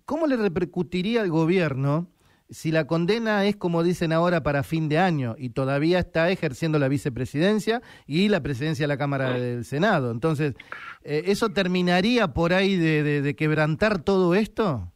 ¿Cómo 0.05 0.27
le 0.27 0.35
repercutiría 0.37 1.21
al 1.21 1.29
gobierno 1.29 2.07
si 2.49 2.71
la 2.71 2.87
condena 2.87 3.45
es, 3.45 3.55
como 3.55 3.83
dicen 3.83 4.11
ahora, 4.11 4.41
para 4.43 4.63
fin 4.63 4.89
de 4.89 4.97
año 4.97 5.35
y 5.37 5.51
todavía 5.51 5.99
está 5.99 6.29
ejerciendo 6.31 6.79
la 6.79 6.87
vicepresidencia 6.87 7.81
y 8.07 8.27
la 8.29 8.41
presidencia 8.41 8.83
de 8.83 8.87
la 8.87 8.97
Cámara 8.97 9.31
del 9.31 9.65
Senado? 9.65 10.11
Entonces, 10.11 10.55
eh, 11.03 11.23
¿eso 11.27 11.49
terminaría 11.49 12.29
por 12.33 12.53
ahí 12.53 12.75
de, 12.75 13.03
de- 13.03 13.21
de 13.21 13.35
quebrantar 13.35 14.01
todo 14.03 14.33
esto? 14.35 14.91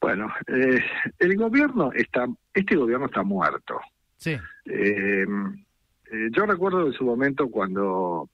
Bueno, 0.00 0.28
eh, 0.48 0.80
el 1.18 1.36
gobierno 1.36 1.92
está, 1.92 2.26
este 2.54 2.76
gobierno 2.76 3.06
está 3.06 3.22
muerto. 3.22 3.78
Sí. 4.16 4.32
Eh, 4.66 5.24
eh, 5.26 6.28
yo 6.32 6.44
recuerdo 6.46 6.86
en 6.86 6.92
su 6.92 7.04
momento 7.04 7.48
cuando, 7.48 8.28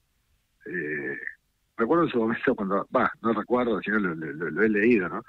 eh, 0.65 1.15
recuerdo 1.77 2.05
en 2.05 2.09
su 2.11 2.17
momento 2.19 2.55
cuando, 2.55 2.87
va, 2.95 3.11
no 3.21 3.33
recuerdo, 3.33 3.79
sino 3.81 3.99
lo, 3.99 4.15
lo, 4.15 4.63
he 4.63 4.69
leído, 4.69 5.09
¿no? 5.09 5.23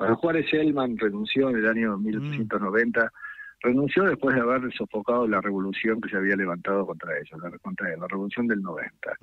Cuando 0.00 0.16
Juárez 0.16 0.46
Elman 0.54 0.96
renunció 0.96 1.50
en 1.50 1.56
el 1.56 1.68
año 1.68 1.98
1890 1.98 3.12
renunció 3.60 4.04
después 4.04 4.34
de 4.34 4.40
haber 4.40 4.72
sofocado 4.72 5.28
la 5.28 5.42
revolución 5.42 6.00
que 6.00 6.08
se 6.08 6.16
había 6.16 6.36
levantado 6.36 6.86
contra 6.86 7.18
ellos, 7.18 7.38
la, 7.38 7.50
contra 7.58 7.94
la 7.94 8.08
revolución 8.08 8.46
del 8.46 8.62
90. 8.62 9.18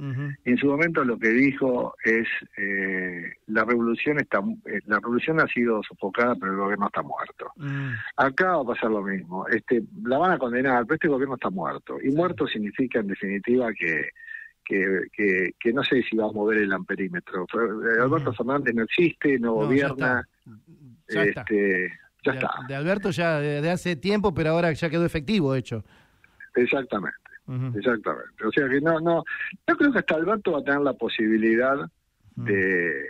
Y 0.46 0.52
en 0.52 0.58
su 0.58 0.68
momento 0.68 1.04
lo 1.04 1.18
que 1.18 1.30
dijo 1.30 1.96
es, 2.04 2.28
eh, 2.58 3.34
la 3.48 3.66
revolución 3.66 4.20
está, 4.20 4.38
eh, 4.68 4.82
la 4.86 4.98
revolución 4.98 5.40
ha 5.40 5.48
sido 5.48 5.82
sofocada, 5.82 6.36
pero 6.36 6.52
el 6.52 6.60
gobierno 6.60 6.86
está 6.86 7.02
muerto. 7.02 7.52
Mm. 7.56 7.94
Acá 8.18 8.58
va 8.58 8.62
a 8.62 8.76
pasar 8.76 8.92
lo 8.92 9.02
mismo. 9.02 9.48
Este, 9.48 9.82
la 10.04 10.20
van 10.20 10.34
a 10.34 10.38
condenar, 10.38 10.84
pero 10.84 10.94
este 10.94 11.08
gobierno 11.08 11.34
está 11.34 11.50
muerto. 11.50 11.98
Y 12.04 12.12
muerto 12.12 12.46
significa, 12.46 13.00
en 13.00 13.08
definitiva, 13.08 13.74
que 13.74 14.10
que, 14.68 15.54
que, 15.58 15.74
no 15.74 15.84
sé 15.84 16.04
si 16.04 16.18
va 16.18 16.26
a 16.26 16.32
mover 16.32 16.58
el 16.58 16.74
amperímetro. 16.74 17.46
Eh, 17.46 18.02
Alberto 18.02 18.34
Fernández 18.34 18.76
no 18.76 18.84
existe, 18.84 19.40
no, 19.40 19.54
gobierna. 19.54 20.28
este, 21.08 21.94
de, 22.68 22.76
Alberto 22.76 23.12
ya 23.12 23.40
de, 23.40 23.70
hace 23.70 23.96
tiempo, 23.96 24.34
pero 24.34 24.52
ahora 24.52 24.74
ya 24.74 24.90
quedó 24.90 25.06
efectivo, 25.06 25.56
hecho. 25.56 25.84
Exactamente, 26.56 27.18
exactamente. 27.76 28.46
O 28.46 28.52
sea 28.52 28.68
que 28.68 28.82
no, 28.82 29.00
no, 29.00 29.24
yo 29.68 29.78
creo 29.78 29.92
que 29.94 30.00
hasta 30.00 30.16
Alberto 30.16 30.52
va 30.52 30.60
a 30.60 30.64
tener 30.64 30.82
la 30.82 30.94
posibilidad 30.94 31.90
de, 32.36 33.06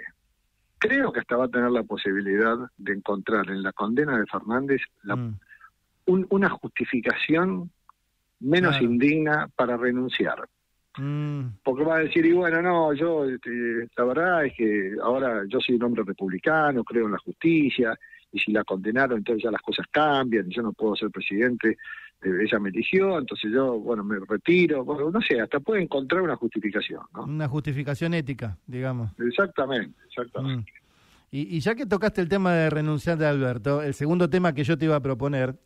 creo 0.78 1.12
que 1.12 1.20
hasta 1.22 1.36
va 1.36 1.46
a 1.46 1.50
tener 1.50 1.72
la 1.72 1.84
posibilidad 1.84 2.58
de 2.78 2.94
encontrar 2.94 3.50
en 3.50 3.64
la 3.64 3.74
condena 3.74 4.18
de 4.18 4.26
Fernández 4.28 4.82
una 6.06 6.50
justificación 6.50 7.72
menos 8.40 8.80
indigna 8.82 9.50
para 9.56 9.78
renunciar. 9.78 10.48
Porque 11.64 11.84
va 11.84 11.98
a 11.98 12.00
decir, 12.00 12.26
y 12.26 12.34
bueno, 12.34 12.62
no, 12.62 12.94
yo, 12.94 13.26
este, 13.26 13.88
la 13.96 14.04
verdad 14.04 14.46
es 14.46 14.54
que 14.56 14.96
ahora 15.02 15.44
yo 15.48 15.60
soy 15.60 15.76
un 15.76 15.84
hombre 15.84 16.04
republicano, 16.06 16.84
creo 16.84 17.06
en 17.06 17.12
la 17.14 17.20
justicia, 17.20 17.98
y 18.32 18.40
si 18.40 18.52
la 18.52 18.64
condenaron, 18.64 19.20
entonces 19.20 19.44
ya 19.44 19.52
las 19.52 19.62
cosas 19.62 19.86
cambian, 19.92 20.50
y 20.50 20.56
yo 20.56 20.62
no 20.62 20.74
puedo 20.74 20.96
ser 20.96 21.10
presidente, 21.10 21.78
eh, 22.22 22.30
ella 22.44 22.60
me 22.60 22.70
eligió, 22.70 23.20
entonces 23.20 23.52
yo, 23.54 23.80
bueno, 23.80 24.04
me 24.04 24.18
retiro, 24.28 24.84
bueno, 24.84 25.12
no 25.12 25.22
sé, 25.22 25.40
hasta 25.40 25.60
puede 25.60 25.84
encontrar 25.84 26.22
una 26.22 26.36
justificación, 26.36 27.02
¿no? 27.14 27.26
Una 27.26 27.48
justificación 27.48 28.14
ética, 28.14 28.58
digamos. 28.66 29.12
Exactamente, 29.20 29.96
exactamente. 30.08 30.72
Mm. 30.72 30.88
Y, 31.30 31.60
ya 31.60 31.76
que 31.76 31.86
tocaste 31.86 32.22
el 32.22 32.30
tema 32.30 32.54
de 32.54 32.70
renunciar 32.70 33.18
de 33.18 33.28
Alberto, 33.28 33.84
el 33.84 33.94
segundo 33.94 34.30
tema 34.30 34.54
que 34.54 34.64
yo 34.64 34.78
te 34.78 34.86
iba 34.86 34.96
a 34.96 35.02
proponer, 35.02 35.60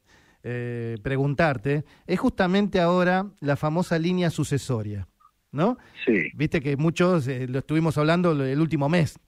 eh, 0.44 0.98
preguntarte, 1.04 1.86
es 2.08 2.20
justamente 2.20 2.82
ahora 2.82 3.28
la 3.40 3.56
famosa 3.56 4.00
línea 4.00 4.32
sucesoria, 4.32 5.08
¿no? 5.52 5.78
Sí. 6.06 6.32
Viste 6.34 6.62
que 6.62 6.78
muchos 6.78 7.28
eh, 7.28 7.48
lo 7.48 7.60
estuvimos 7.60 7.98
hablando 7.98 8.32
el 8.32 8.60
último 8.60 8.90
mes, 8.90 9.20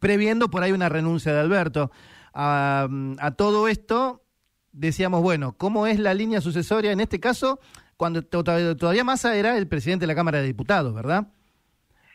previendo 0.00 0.50
por 0.50 0.62
ahí 0.62 0.72
una 0.72 0.88
renuncia 0.88 1.32
de 1.32 1.40
Alberto 1.40 1.90
a, 2.34 3.34
todo 3.36 3.68
esto, 3.68 4.22
decíamos, 4.72 5.22
bueno, 5.22 5.54
¿cómo 5.56 5.86
es 5.86 5.98
la 5.98 6.14
línea 6.14 6.40
sucesoria 6.40 6.92
en 6.92 7.00
este 7.00 7.20
caso? 7.20 7.60
Cuando 7.96 8.22
todavía 8.22 9.04
Massa 9.04 9.36
era 9.36 9.56
el 9.56 9.68
presidente 9.68 10.04
de 10.04 10.08
la 10.08 10.14
Cámara 10.14 10.38
de 10.40 10.46
Diputados, 10.46 10.94
¿verdad? 10.94 11.28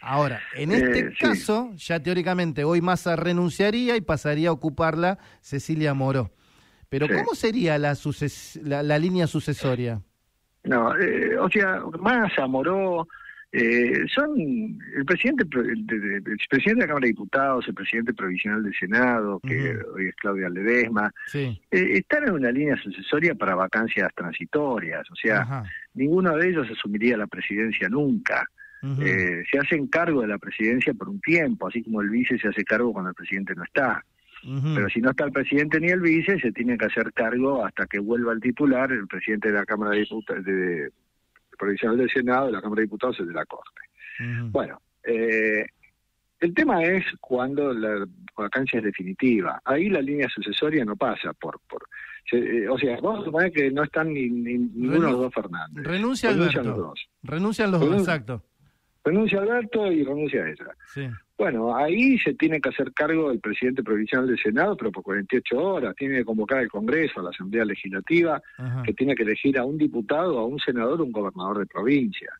Ahora, 0.01 0.41
en 0.55 0.71
este 0.71 0.99
eh, 0.99 1.13
caso, 1.19 1.71
ya 1.75 2.01
teóricamente 2.01 2.63
hoy 2.63 2.81
Massa 2.81 3.15
renunciaría 3.15 3.95
y 3.95 4.01
pasaría 4.01 4.49
a 4.49 4.53
ocuparla 4.53 5.17
Cecilia 5.41 5.93
Moró. 5.93 6.31
Pero 6.89 7.07
¿cómo 7.07 7.35
sería 7.35 7.77
la, 7.77 7.95
la, 8.63 8.99
línea 8.99 9.27
sucesoria? 9.27 10.01
No, 10.63 10.97
eh, 10.97 11.37
o 11.37 11.49
sea, 11.49 11.81
Massa, 11.99 12.47
Moró, 12.47 13.07
eh, 13.49 14.05
son 14.13 14.37
el 14.37 15.05
presidente 15.05 15.43
el, 15.43 15.85
presidente 16.49 16.75
de 16.75 16.81
la 16.81 16.87
Cámara 16.87 17.05
de 17.05 17.13
Diputados, 17.13 17.67
el 17.67 17.73
presidente 17.73 18.13
provisional 18.13 18.61
del 18.61 18.75
Senado, 18.75 19.39
que 19.39 19.77
hoy 19.95 20.09
es 20.09 20.15
Claudia 20.15 20.49
Ledesma, 20.49 21.09
eh, 21.33 21.53
están 21.71 22.27
en 22.27 22.33
una 22.33 22.51
línea 22.51 22.75
sucesoria 22.75 23.35
para 23.35 23.55
vacancias 23.55 24.13
transitorias, 24.13 25.09
o 25.09 25.15
sea, 25.15 25.63
ninguno 25.93 26.35
de 26.35 26.49
ellos 26.49 26.67
asumiría 26.69 27.15
la 27.15 27.27
presidencia 27.27 27.87
nunca. 27.87 28.45
eh, 29.01 29.43
se 29.49 29.57
hacen 29.57 29.87
cargo 29.87 30.21
de 30.21 30.27
la 30.27 30.37
presidencia 30.37 30.93
por 30.93 31.09
un 31.09 31.19
tiempo, 31.21 31.67
así 31.67 31.81
como 31.83 32.01
el 32.01 32.09
vice 32.09 32.37
se 32.37 32.49
hace 32.49 32.63
cargo 32.63 32.91
cuando 32.91 33.09
el 33.09 33.15
presidente 33.15 33.55
no 33.55 33.63
está. 33.63 34.03
Pero 34.43 34.87
si 34.89 35.01
no 35.01 35.09
está 35.09 35.25
el 35.25 35.31
presidente 35.31 35.79
ni 35.79 35.87
el 35.87 35.99
vice, 35.99 36.39
se 36.39 36.51
tiene 36.51 36.77
que 36.77 36.85
hacer 36.85 37.11
cargo 37.11 37.65
hasta 37.65 37.87
que 37.87 37.99
vuelva 37.99 38.33
el 38.33 38.39
titular, 38.39 38.91
el 38.91 39.07
presidente 39.07 39.51
de 39.51 39.55
la 39.55 39.65
Cámara 39.65 39.91
de 39.91 40.01
Diputados, 40.01 40.45
de, 40.45 40.89
provincial 41.57 41.97
del 41.97 42.09
Senado, 42.09 42.47
de 42.47 42.53
la 42.53 42.61
Cámara 42.61 42.79
de 42.79 42.85
Diputados 42.85 43.17
y 43.19 43.25
de 43.25 43.33
la 43.33 43.45
Corte. 43.45 43.81
Bueno, 44.49 44.81
eh, 45.03 45.65
el 46.39 46.53
tema 46.53 46.83
es 46.83 47.03
cuando 47.19 47.73
la 47.73 48.05
vacancia 48.35 48.79
es 48.79 48.85
definitiva. 48.85 49.61
Ahí 49.65 49.89
la 49.89 50.01
línea 50.01 50.27
sucesoria 50.29 50.85
no 50.85 50.95
pasa 50.95 51.33
por... 51.33 51.59
por 51.67 51.87
eh, 52.31 52.67
o 52.67 52.77
sea, 52.77 52.99
vamos 53.01 53.21
a 53.21 53.25
suponer 53.25 53.51
que 53.51 53.71
no 53.71 53.83
están 53.83 54.13
ni, 54.13 54.29
ninguno 54.29 54.93
de 54.93 55.11
los 55.11 55.19
dos 55.21 55.33
Fernández. 55.33 55.85
Renuncia 55.85 56.31
Renuncian 56.31 56.67
los 56.67 56.77
dos. 56.77 57.09
Renuncian 57.23 57.71
los 57.71 57.79
dos, 57.79 57.99
exacto. 57.99 58.43
Renuncia 59.03 59.39
Alberto 59.39 59.91
y 59.91 60.03
renuncia 60.03 60.45
ella. 60.45 60.75
Sí. 60.93 61.07
Bueno, 61.37 61.75
ahí 61.75 62.17
se 62.17 62.33
tiene 62.33 62.59
que 62.59 62.69
hacer 62.69 62.91
cargo 62.93 63.29
el 63.29 63.39
presidente 63.39 63.83
provincial 63.83 64.25
del 64.25 64.39
Senado, 64.39 64.75
pero 64.75 64.91
por 64.91 65.03
48 65.03 65.55
horas. 65.55 65.95
Tiene 65.95 66.17
que 66.17 66.25
convocar 66.25 66.57
al 66.57 66.67
Congreso, 66.67 67.19
a 67.19 67.23
la 67.23 67.29
Asamblea 67.29 67.63
Legislativa, 67.63 68.41
que 68.83 68.93
tiene 68.93 69.13
que 69.13 69.21
elegir 69.21 69.59
a 69.59 69.63
un 69.63 69.77
diputado, 69.77 70.39
a 70.39 70.45
un 70.47 70.57
senador, 70.57 70.99
un 70.99 71.11
gobernador 71.11 71.59
de 71.59 71.67
provincia, 71.67 72.31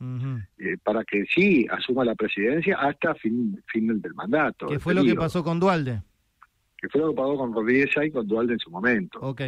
eh, 0.57 0.77
para 0.83 1.03
que 1.03 1.25
sí 1.27 1.67
asuma 1.69 2.03
la 2.03 2.15
presidencia 2.15 2.77
hasta 2.79 3.13
fin, 3.13 3.61
fin 3.67 4.01
del 4.01 4.13
mandato. 4.15 4.65
¿Qué 4.65 4.79
fue 4.79 4.95
lo 4.95 5.03
que 5.03 5.13
pasó 5.13 5.43
con 5.43 5.59
Dualde? 5.59 6.01
Que 6.75 6.89
fue 6.89 7.01
lo 7.01 7.11
que 7.11 7.17
pasó 7.17 7.37
con 7.37 7.53
Rodríguez 7.53 7.89
y 8.03 8.11
con 8.11 8.27
Dualde 8.27 8.53
en 8.53 8.59
su 8.59 8.71
momento. 8.71 9.19
Ok. 9.19 9.41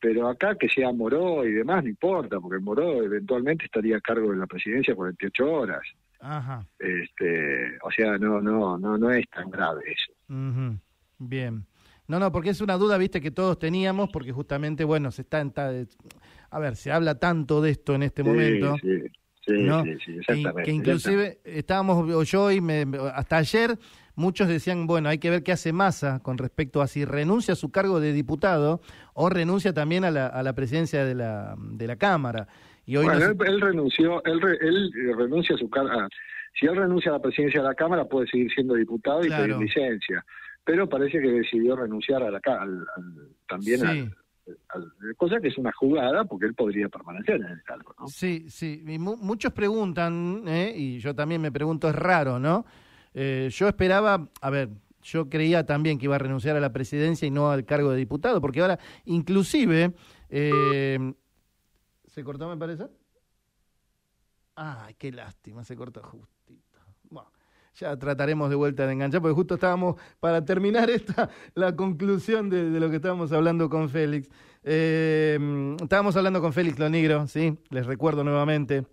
Pero 0.00 0.28
acá 0.28 0.54
que 0.54 0.68
sea 0.68 0.92
Moró 0.92 1.44
y 1.44 1.52
demás, 1.52 1.82
no 1.82 1.90
importa, 1.90 2.40
porque 2.40 2.58
Moró 2.58 3.02
eventualmente 3.02 3.66
estaría 3.66 3.98
a 3.98 4.00
cargo 4.00 4.30
de 4.30 4.38
la 4.38 4.46
presidencia 4.46 4.94
48 4.94 5.52
horas. 5.52 5.82
Ajá. 6.20 6.66
Este, 6.78 7.78
o 7.82 7.90
sea, 7.90 8.18
no, 8.18 8.40
no, 8.40 8.78
no, 8.78 8.98
no 8.98 9.10
es 9.10 9.28
tan 9.30 9.50
grave 9.50 9.82
eso. 9.86 10.12
Bien. 11.18 11.66
No, 12.06 12.18
no, 12.18 12.32
porque 12.32 12.50
es 12.50 12.60
una 12.60 12.76
duda, 12.78 12.96
viste, 12.96 13.20
que 13.20 13.30
todos 13.30 13.58
teníamos, 13.58 14.08
porque 14.10 14.32
justamente, 14.32 14.84
bueno, 14.84 15.10
se 15.10 15.22
está, 15.22 15.40
en 15.40 15.52
a 16.50 16.58
ver, 16.58 16.76
se 16.76 16.90
habla 16.90 17.18
tanto 17.18 17.60
de 17.60 17.70
esto 17.70 17.94
en 17.94 18.02
este 18.02 18.22
momento. 18.22 18.76
Sí, 18.80 19.02
sí, 19.46 19.98
sí, 20.04 20.12
exactamente. 20.18 20.62
Que, 20.62 20.70
inclusive 20.70 21.40
estábamos, 21.44 22.26
yo 22.28 22.50
y 22.50 22.62
me, 22.62 22.86
hasta 23.14 23.36
ayer, 23.36 23.78
muchos 24.14 24.48
decían, 24.48 24.86
bueno, 24.86 25.10
hay 25.10 25.18
que 25.18 25.28
ver 25.28 25.42
qué 25.42 25.52
hace 25.52 25.72
Massa 25.72 26.20
con 26.20 26.38
respecto 26.38 26.80
a 26.80 26.86
si 26.86 27.04
renuncia 27.04 27.52
a 27.52 27.56
su 27.56 27.70
cargo 27.70 28.00
de 28.00 28.14
diputado 28.14 28.80
o 29.12 29.28
renuncia 29.28 29.74
también 29.74 30.04
a 30.04 30.10
la, 30.10 30.26
a 30.28 30.42
la 30.42 30.54
presidencia 30.54 31.04
de 31.04 31.14
la, 31.14 31.54
de 31.58 31.86
la 31.86 31.96
Cámara 31.96 32.48
bueno, 32.96 33.12
él, 33.12 33.60
renunció, 33.60 34.24
él, 34.24 34.40
él 34.60 34.90
eh, 34.96 35.14
renuncia 35.16 35.54
a 35.54 35.58
su 35.58 35.68
cargo. 35.68 35.90
Si 36.58 36.66
él 36.66 36.76
renuncia 36.76 37.10
a 37.10 37.14
la 37.14 37.22
presidencia 37.22 37.60
de 37.60 37.68
la 37.68 37.74
Cámara, 37.74 38.04
puede 38.04 38.26
seguir 38.26 38.50
siendo 38.52 38.74
diputado 38.74 39.24
y 39.24 39.28
pedir 39.28 39.56
licencia. 39.56 40.24
Pero 40.64 40.88
parece 40.88 41.20
que 41.20 41.28
decidió 41.28 41.76
renunciar 41.76 42.22
a 42.22 42.30
la 42.30 42.40
al, 42.44 42.86
también 43.46 43.86
al, 43.86 44.14
cosa 45.16 45.40
que 45.40 45.48
es 45.48 45.58
una 45.58 45.72
jugada 45.72 46.24
porque 46.24 46.46
él 46.46 46.54
podría 46.54 46.88
permanecer 46.88 47.36
en 47.36 47.46
el 47.46 47.62
cargo, 47.62 47.94
¿no? 47.98 48.06
Sí, 48.08 48.46
sí. 48.48 48.82
muchos 48.98 49.52
preguntan, 49.52 50.44
¿eh? 50.46 50.72
y 50.74 50.98
yo 50.98 51.14
también 51.14 51.40
me 51.40 51.52
pregunto, 51.52 51.88
es 51.88 51.94
raro, 51.94 52.38
¿no? 52.38 52.64
Eh, 53.14 53.48
yo 53.50 53.68
esperaba, 53.68 54.28
a 54.40 54.50
ver, 54.50 54.70
yo 55.02 55.28
creía 55.28 55.64
también 55.64 55.98
que 55.98 56.04
iba 56.04 56.16
a 56.16 56.18
renunciar 56.18 56.56
a 56.56 56.60
la 56.60 56.72
presidencia 56.72 57.26
y 57.26 57.30
no 57.30 57.50
al 57.50 57.64
cargo 57.64 57.90
de 57.90 57.98
diputado, 57.98 58.40
porque 58.40 58.60
ahora, 58.60 58.78
inclusive, 59.04 59.92
eh, 60.28 60.98
¿Se 62.18 62.24
cortó, 62.24 62.48
me 62.48 62.56
parece? 62.56 62.88
Ay, 64.56 64.92
qué 64.98 65.12
lástima, 65.12 65.62
se 65.62 65.76
cortó 65.76 66.02
justito. 66.02 66.80
Bueno, 67.08 67.30
ya 67.76 67.96
trataremos 67.96 68.50
de 68.50 68.56
vuelta 68.56 68.88
de 68.88 68.92
enganchar, 68.94 69.22
porque 69.22 69.36
justo 69.36 69.54
estábamos, 69.54 69.94
para 70.18 70.44
terminar 70.44 70.90
esta, 70.90 71.30
la 71.54 71.76
conclusión 71.76 72.50
de, 72.50 72.70
lo 72.80 72.90
que 72.90 72.96
estábamos 72.96 73.30
hablando 73.30 73.70
con 73.70 73.88
Félix. 73.88 74.28
Eh, 74.64 75.76
estábamos 75.80 76.16
hablando 76.16 76.40
con 76.40 76.52
Félix 76.52 76.80
Lonigro, 76.80 77.28
¿sí? 77.28 77.56
Les 77.70 77.86
recuerdo 77.86 78.24
nuevamente 78.24 78.84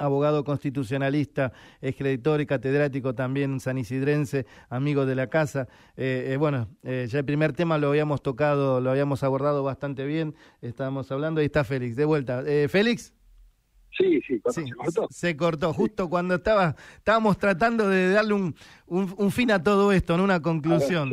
abogado 0.00 0.44
constitucionalista, 0.44 1.52
escritor 1.80 2.40
y 2.40 2.46
catedrático 2.46 3.14
también 3.14 3.60
sanisidrense, 3.60 4.46
amigo 4.68 5.06
de 5.06 5.14
la 5.14 5.28
casa. 5.28 5.68
Eh, 5.96 6.30
eh, 6.32 6.36
bueno, 6.36 6.68
eh, 6.82 7.06
ya 7.08 7.18
el 7.18 7.24
primer 7.24 7.52
tema 7.52 7.78
lo 7.78 7.88
habíamos 7.88 8.22
tocado, 8.22 8.80
lo 8.80 8.90
habíamos 8.90 9.22
abordado 9.22 9.62
bastante 9.62 10.04
bien, 10.04 10.34
estábamos 10.62 11.12
hablando, 11.12 11.40
ahí 11.40 11.46
está 11.46 11.64
Félix, 11.64 11.96
de 11.96 12.04
vuelta. 12.06 12.42
Félix. 12.68 13.12
Sí, 13.96 14.20
sí, 14.26 14.40
se 14.50 14.72
cortó. 14.72 15.08
Se 15.10 15.36
cortó, 15.36 15.72
justo 15.74 16.08
cuando 16.08 16.36
estaba, 16.36 16.74
estábamos 16.96 17.36
tratando 17.38 17.88
de 17.88 18.10
darle 18.10 18.34
un, 18.34 18.54
un, 18.86 19.30
fin 19.30 19.50
a 19.50 19.62
todo 19.62 19.92
esto, 19.92 20.14
en 20.14 20.20
una 20.20 20.40
conclusión. 20.40 21.12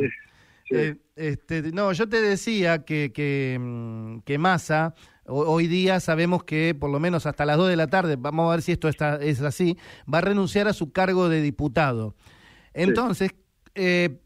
este, 1.16 1.72
no, 1.72 1.92
yo 1.92 2.08
te 2.08 2.22
decía 2.22 2.84
que, 2.84 3.12
que, 3.12 3.58
mm, 3.60 4.20
que 4.20 4.38
Massa 4.38 4.94
hoy 5.28 5.66
día 5.66 6.00
sabemos 6.00 6.42
que 6.44 6.74
por 6.74 6.90
lo 6.90 7.00
menos 7.00 7.26
hasta 7.26 7.44
las 7.44 7.56
2 7.56 7.68
de 7.68 7.76
la 7.76 7.86
tarde, 7.86 8.16
vamos 8.16 8.48
a 8.48 8.50
ver 8.52 8.62
si 8.62 8.72
esto 8.72 8.88
está, 8.88 9.16
es 9.16 9.40
así, 9.42 9.76
va 10.12 10.18
a 10.18 10.22
renunciar 10.22 10.68
a 10.68 10.72
su 10.72 10.92
cargo 10.92 11.28
de 11.28 11.42
diputado. 11.42 12.14
Entonces, 12.72 13.34
eh, 13.74 14.20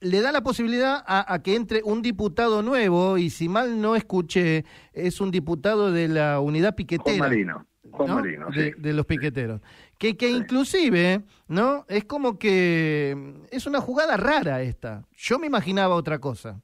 le 0.00 0.20
da 0.20 0.32
la 0.32 0.42
posibilidad 0.42 1.02
a, 1.06 1.40
que 1.42 1.54
entre 1.56 1.82
un 1.82 2.02
diputado 2.02 2.62
nuevo, 2.62 3.18
y 3.18 3.30
si 3.30 3.48
mal 3.48 3.80
no 3.80 3.96
escuché, 3.96 4.64
es 4.92 5.20
un 5.20 5.30
diputado 5.30 5.92
de 5.92 6.08
la 6.08 6.40
unidad 6.40 6.74
piquetera. 6.74 7.16
Juan 7.18 7.30
Marino. 7.30 7.66
Juan 7.90 8.14
Marino, 8.14 8.48
de, 8.50 8.92
los 8.92 9.06
piqueteros. 9.06 9.60
Que, 9.98 10.16
que 10.16 10.30
inclusive, 10.30 11.24
¿no? 11.48 11.84
Es 11.88 12.04
como 12.04 12.38
que 12.38 13.34
es 13.50 13.66
una 13.66 13.80
jugada 13.80 14.16
rara 14.16 14.62
esta. 14.62 15.04
Yo 15.16 15.38
me 15.38 15.46
imaginaba 15.46 15.94
otra 15.94 16.20
cosa. 16.20 16.60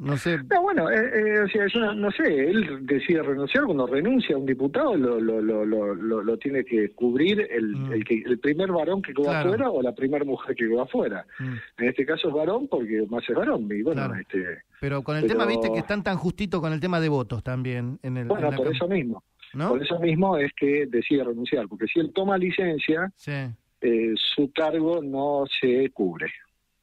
No 0.00 0.16
sé. 0.16 0.38
No, 0.50 0.62
bueno, 0.62 0.90
eh, 0.90 0.96
eh, 0.96 1.40
o 1.40 1.48
sea, 1.48 1.92
no 1.92 2.10
sé, 2.10 2.50
él 2.50 2.86
decide 2.86 3.22
renunciar, 3.22 3.64
cuando 3.64 3.86
renuncia 3.86 4.34
a 4.34 4.38
un 4.38 4.46
diputado 4.46 4.96
lo, 4.96 5.20
lo, 5.20 5.42
lo, 5.42 5.64
lo, 5.66 6.22
lo 6.22 6.38
tiene 6.38 6.64
que 6.64 6.90
cubrir 6.92 7.46
el, 7.50 7.76
mm. 7.76 7.92
el, 7.92 8.04
que, 8.04 8.22
el 8.24 8.38
primer 8.38 8.72
varón 8.72 9.02
que 9.02 9.12
quedó 9.12 9.30
afuera 9.30 9.70
o 9.70 9.82
la 9.82 9.94
primera 9.94 10.24
mujer 10.24 10.56
que 10.56 10.66
quedó 10.66 10.80
afuera. 10.80 11.26
Mm. 11.38 11.82
En 11.82 11.88
este 11.88 12.06
caso 12.06 12.28
es 12.28 12.34
varón 12.34 12.66
porque 12.68 13.06
más 13.10 13.28
es 13.28 13.36
varón. 13.36 13.68
Y 13.70 13.82
bueno, 13.82 14.14
este, 14.14 14.62
pero 14.80 15.02
con 15.02 15.18
el 15.18 15.26
tema, 15.26 15.44
viste, 15.44 15.70
que 15.70 15.80
están 15.80 16.02
tan 16.02 16.16
justito 16.16 16.62
con 16.62 16.72
el 16.72 16.80
tema 16.80 16.98
de 16.98 17.10
votos 17.10 17.42
también. 17.42 17.98
En 18.02 18.16
el, 18.16 18.26
bueno, 18.26 18.50
por 18.52 18.68
eso 18.68 18.88
mismo. 18.88 19.22
Por 19.52 19.82
eso 19.82 19.98
mismo 19.98 20.38
es 20.38 20.52
que 20.54 20.86
decide 20.86 21.24
renunciar, 21.24 21.68
porque 21.68 21.86
si 21.88 22.00
él 22.00 22.12
toma 22.14 22.38
licencia, 22.38 23.12
eh, 23.26 24.14
su 24.14 24.50
cargo 24.52 25.02
no 25.02 25.44
se 25.60 25.90
cubre. 25.90 26.32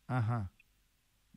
Ajá. 0.08 0.52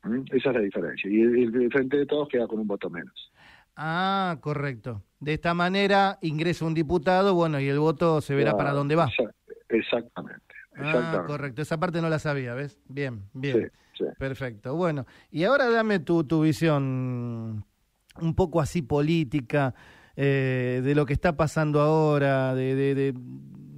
¿Mm? 0.03 0.23
Esa 0.31 0.49
es 0.49 0.55
la 0.55 0.61
diferencia. 0.61 1.09
Y 1.09 1.21
el, 1.21 1.71
frente 1.71 1.97
de 1.97 2.05
todos 2.05 2.27
queda 2.29 2.47
con 2.47 2.59
un 2.59 2.67
voto 2.67 2.89
menos. 2.89 3.31
Ah, 3.75 4.37
correcto. 4.41 5.03
De 5.19 5.33
esta 5.33 5.53
manera 5.53 6.17
ingresa 6.21 6.65
un 6.65 6.73
diputado, 6.73 7.33
bueno, 7.33 7.59
y 7.59 7.67
el 7.67 7.79
voto 7.79 8.21
se 8.21 8.35
verá 8.35 8.57
para 8.57 8.71
dónde 8.71 8.95
va. 8.95 9.09
Exactamente. 9.69 10.55
Ah, 10.75 11.23
correcto. 11.27 11.61
Esa 11.61 11.79
parte 11.79 12.01
no 12.01 12.09
la 12.09 12.19
sabía, 12.19 12.53
¿ves? 12.53 12.79
Bien, 12.87 13.23
bien. 13.33 13.71
Perfecto. 14.17 14.75
Bueno, 14.75 15.05
y 15.29 15.43
ahora 15.43 15.69
dame 15.69 15.99
tu, 15.99 16.23
tu 16.23 16.41
visión 16.41 17.63
un 18.19 18.35
poco 18.35 18.59
así 18.59 18.81
política 18.81 19.73
eh, 20.15 20.81
de 20.83 20.95
lo 20.95 21.05
que 21.05 21.13
está 21.13 21.37
pasando 21.37 21.81
ahora, 21.81 22.55
de, 22.55 22.75
de 22.75 22.95
de 22.95 23.13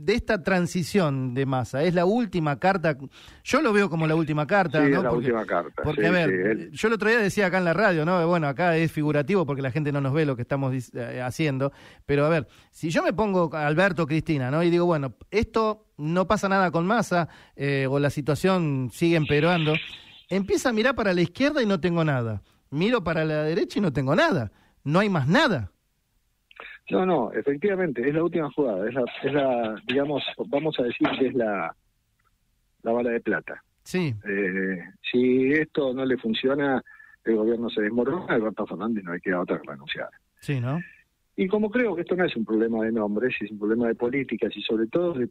esta 0.08 0.44
transición 0.44 1.34
de 1.34 1.46
masa? 1.46 1.84
¿Es 1.84 1.94
la 1.94 2.04
última 2.04 2.60
carta? 2.60 2.98
Yo 3.44 3.62
lo 3.62 3.72
veo 3.72 3.90
como 3.90 4.06
la 4.06 4.16
última 4.16 4.46
carta, 4.46 4.84
sí, 4.84 4.92
¿no? 4.92 4.98
Es 4.98 5.04
la 5.04 5.12
última 5.12 5.46
carta. 5.46 5.84
Porque, 5.84 6.08
a 6.08 6.12
ver, 6.12 6.72
yo 6.72 6.88
el 6.90 6.94
otro 6.96 7.10
día 7.10 7.20
decía 7.20 7.46
acá 7.46 7.60
en 7.60 7.66
la 7.66 7.74
radio, 7.74 8.04
¿no? 8.04 8.28
Bueno, 8.28 8.48
acá 8.48 8.76
es 8.76 8.92
figurativo 8.92 9.46
porque 9.46 9.62
la 9.62 9.72
gente 9.72 9.92
no 9.92 10.02
nos 10.02 10.14
ve 10.14 10.26
lo 10.26 10.36
que 10.36 10.42
estamos 10.42 10.74
eh, 10.94 11.22
haciendo. 11.24 11.72
Pero 12.06 12.26
a 12.26 12.30
ver, 12.30 12.48
si 12.72 12.90
yo 12.90 13.04
me 13.04 13.14
pongo 13.14 13.50
Alberto, 13.56 14.06
Cristina, 14.06 14.52
¿no? 14.52 14.64
Y 14.64 14.70
digo, 14.70 14.86
bueno, 14.86 15.14
esto 15.32 15.88
no 15.98 16.28
pasa 16.28 16.50
nada 16.50 16.72
con 16.72 16.86
masa, 16.86 17.30
eh, 17.56 17.88
o 17.90 18.00
la 18.00 18.10
situación 18.10 18.90
sigue 18.92 19.16
empeorando, 19.16 19.76
empieza 20.30 20.70
a 20.70 20.74
mirar 20.74 20.96
para 20.96 21.14
la 21.14 21.22
izquierda 21.22 21.62
y 21.62 21.66
no 21.66 21.80
tengo 21.80 22.04
nada. 22.04 22.42
Miro 22.72 23.04
para 23.04 23.24
la 23.24 23.44
derecha 23.44 23.80
y 23.80 23.82
no 23.82 23.94
tengo 23.94 24.16
nada. 24.16 24.52
No 24.84 25.00
hay 25.00 25.10
más 25.10 25.28
nada. 25.28 25.73
No, 26.90 27.06
no, 27.06 27.32
efectivamente, 27.32 28.08
es 28.08 28.14
la 28.14 28.24
última 28.24 28.52
jugada, 28.52 28.88
es 28.88 28.94
la, 28.94 29.04
es 29.24 29.34
la 29.34 29.82
digamos, 29.88 30.24
vamos 30.48 30.78
a 30.80 30.84
decir 30.84 31.08
que 31.18 31.28
es 31.28 31.34
la, 31.34 31.74
la 32.84 32.92
bala 32.92 33.10
de 33.12 33.22
plata. 33.22 33.64
Sí. 33.84 34.14
Eh, 34.28 34.84
si 35.12 35.54
esto 35.54 35.94
no 35.94 36.06
le 36.06 36.18
funciona, 36.18 36.84
el 37.24 37.36
gobierno 37.36 37.70
se 37.70 37.82
desmorona, 37.82 38.34
Alberto 38.34 38.66
Fernández 38.66 39.04
no 39.04 39.14
hay 39.14 39.20
que 39.20 39.34
otra 39.34 39.60
que 39.60 39.70
renunciar. 39.70 40.10
Sí, 40.40 40.60
¿no? 40.60 40.80
Y 41.36 41.48
como 41.48 41.72
creo 41.72 41.96
que 41.96 42.02
esto 42.02 42.16
no 42.16 42.26
es 42.26 42.36
un 42.36 42.46
problema 42.46 42.84
de 42.84 42.92
nombres, 42.92 43.36
es 43.40 43.50
un 43.52 43.60
problema 43.60 43.88
de 43.88 43.96
políticas 43.96 44.56
y 44.56 44.62
sobre 44.62 44.88
todo 44.88 45.14
de, 45.14 45.30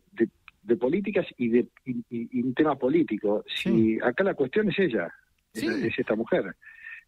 de, 0.63 0.77
políticas 0.77 1.27
y 1.37 1.49
de 1.49 1.69
y, 1.85 2.41
un 2.41 2.55
tema 2.55 2.75
político, 2.77 3.45
si 3.47 3.99
acá 4.03 4.25
la 4.25 4.35
cuestión 4.35 4.69
es 4.71 4.79
ella, 4.79 5.13
es 5.53 5.97
esta 5.97 6.17
mujer. 6.17 6.57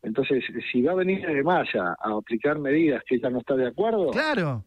Entonces, 0.04 0.44
si 0.70 0.82
va 0.82 0.92
a 0.92 0.96
venir 0.96 1.26
de 1.26 1.42
Maya 1.42 1.96
a 1.98 2.16
aplicar 2.16 2.58
medidas 2.58 3.02
que 3.06 3.16
ella 3.16 3.30
no 3.30 3.38
está 3.38 3.56
de 3.56 3.66
acuerdo, 3.66 4.10
claro. 4.10 4.62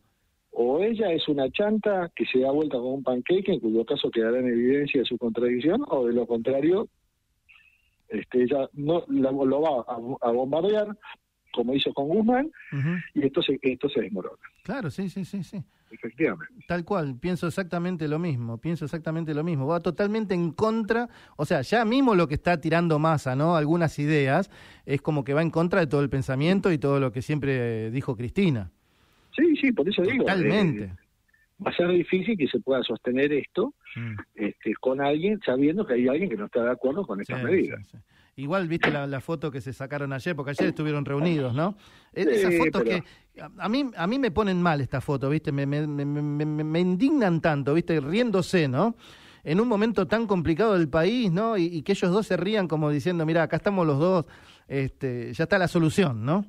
o 0.51 0.81
ella 0.81 1.11
es 1.11 1.27
una 1.27 1.49
chanta 1.51 2.11
que 2.15 2.25
se 2.25 2.39
da 2.39 2.51
vuelta 2.51 2.77
con 2.77 2.87
un 2.87 3.03
panqueque, 3.03 3.53
en 3.53 3.59
cuyo 3.59 3.85
caso 3.85 4.09
quedará 4.09 4.39
en 4.39 4.47
evidencia 4.47 5.05
su 5.05 5.17
contradicción, 5.17 5.83
o 5.87 6.07
de 6.07 6.13
lo 6.13 6.25
contrario, 6.25 6.89
este, 8.09 8.43
ella 8.43 8.67
no 8.73 9.05
lo 9.07 9.61
va 9.61 9.85
a, 10.21 10.31
bombardear, 10.31 10.97
como 11.53 11.75
hizo 11.75 11.93
con 11.93 12.07
Guzmán, 12.07 12.51
y 13.13 13.25
esto 13.25 13.43
se, 13.43 13.59
esto 13.61 13.89
se 13.89 14.01
desmorona. 14.01 14.41
Claro, 14.63 14.89
sí, 14.89 15.07
sí, 15.09 15.23
sí, 15.23 15.43
sí. 15.43 15.63
Efectivamente. 15.91 16.53
Tal 16.67 16.83
cual, 16.83 17.17
pienso 17.19 17.47
exactamente 17.47 18.07
lo 18.07 18.19
mismo, 18.19 18.57
pienso 18.57 18.85
exactamente 18.85 19.33
lo 19.33 19.43
mismo. 19.43 19.67
Va 19.67 19.79
totalmente 19.79 20.33
en 20.33 20.51
contra, 20.51 21.07
o 21.35 21.45
sea, 21.45 21.61
ya 21.61 21.85
mismo 21.85 22.15
lo 22.15 22.27
que 22.27 22.35
está 22.35 22.59
tirando 22.59 22.99
masa, 22.99 23.35
¿no? 23.35 23.55
Algunas 23.55 23.97
ideas, 23.99 24.49
es 24.85 25.01
como 25.01 25.23
que 25.23 25.33
va 25.33 25.41
en 25.41 25.49
contra 25.49 25.79
de 25.79 25.87
todo 25.87 26.01
el 26.01 26.09
pensamiento 26.09 26.71
y 26.71 26.77
todo 26.77 26.99
lo 26.99 27.11
que 27.11 27.21
siempre 27.21 27.89
dijo 27.91 28.15
Cristina. 28.15 28.71
Sí, 29.35 29.55
sí, 29.55 29.71
por 29.71 29.87
eso 29.87 30.01
digo. 30.01 30.25
Totalmente. 30.25 30.83
Eh, 30.83 30.95
va 31.65 31.71
a 31.71 31.75
ser 31.75 31.89
difícil 31.89 32.37
que 32.37 32.47
se 32.47 32.59
pueda 32.59 32.83
sostener 32.83 33.31
esto 33.33 33.73
mm. 33.95 34.15
este, 34.35 34.73
con 34.75 35.01
alguien, 35.01 35.39
sabiendo 35.45 35.85
que 35.85 35.93
hay 35.93 36.07
alguien 36.07 36.29
que 36.29 36.37
no 36.37 36.45
está 36.45 36.63
de 36.63 36.71
acuerdo 36.71 37.05
con 37.05 37.21
estas 37.21 37.43
medidas. 37.43 37.79
Igual 38.37 38.67
viste 38.67 38.91
la, 38.91 39.19
foto 39.19 39.49
que 39.49 39.61
se 39.61 39.73
sacaron 39.73 40.13
ayer, 40.13 40.35
porque 40.35 40.51
ayer 40.51 40.67
estuvieron 40.67 41.03
reunidos, 41.05 41.55
¿no? 41.55 41.75
Esa 42.13 42.51
foto 42.51 42.83
que 42.83 43.03
a 43.57 43.67
mí 43.67 43.89
a 43.97 44.05
mí 44.05 44.19
me 44.19 44.29
ponen 44.29 44.61
mal 44.61 44.79
esta 44.79 45.01
foto, 45.01 45.27
viste, 45.27 45.51
me, 45.51 45.65
me, 45.65 45.87
me, 45.87 46.05
me, 46.45 46.79
indignan 46.79 47.41
tanto, 47.41 47.73
viste, 47.73 47.99
riéndose, 47.99 48.67
¿no? 48.67 48.95
En 49.43 49.59
un 49.59 49.67
momento 49.67 50.05
tan 50.05 50.27
complicado 50.27 50.77
del 50.77 50.87
país, 50.87 51.31
¿no? 51.31 51.57
Y, 51.57 51.81
que 51.81 51.93
ellos 51.93 52.11
dos 52.11 52.27
se 52.27 52.37
rían 52.37 52.67
como 52.67 52.91
diciendo, 52.91 53.25
mira, 53.25 53.41
acá 53.41 53.55
estamos 53.55 53.87
los 53.87 53.97
dos, 53.97 54.25
este, 54.67 55.33
ya 55.33 55.45
está 55.45 55.57
la 55.57 55.67
solución, 55.67 56.23
¿no? 56.23 56.45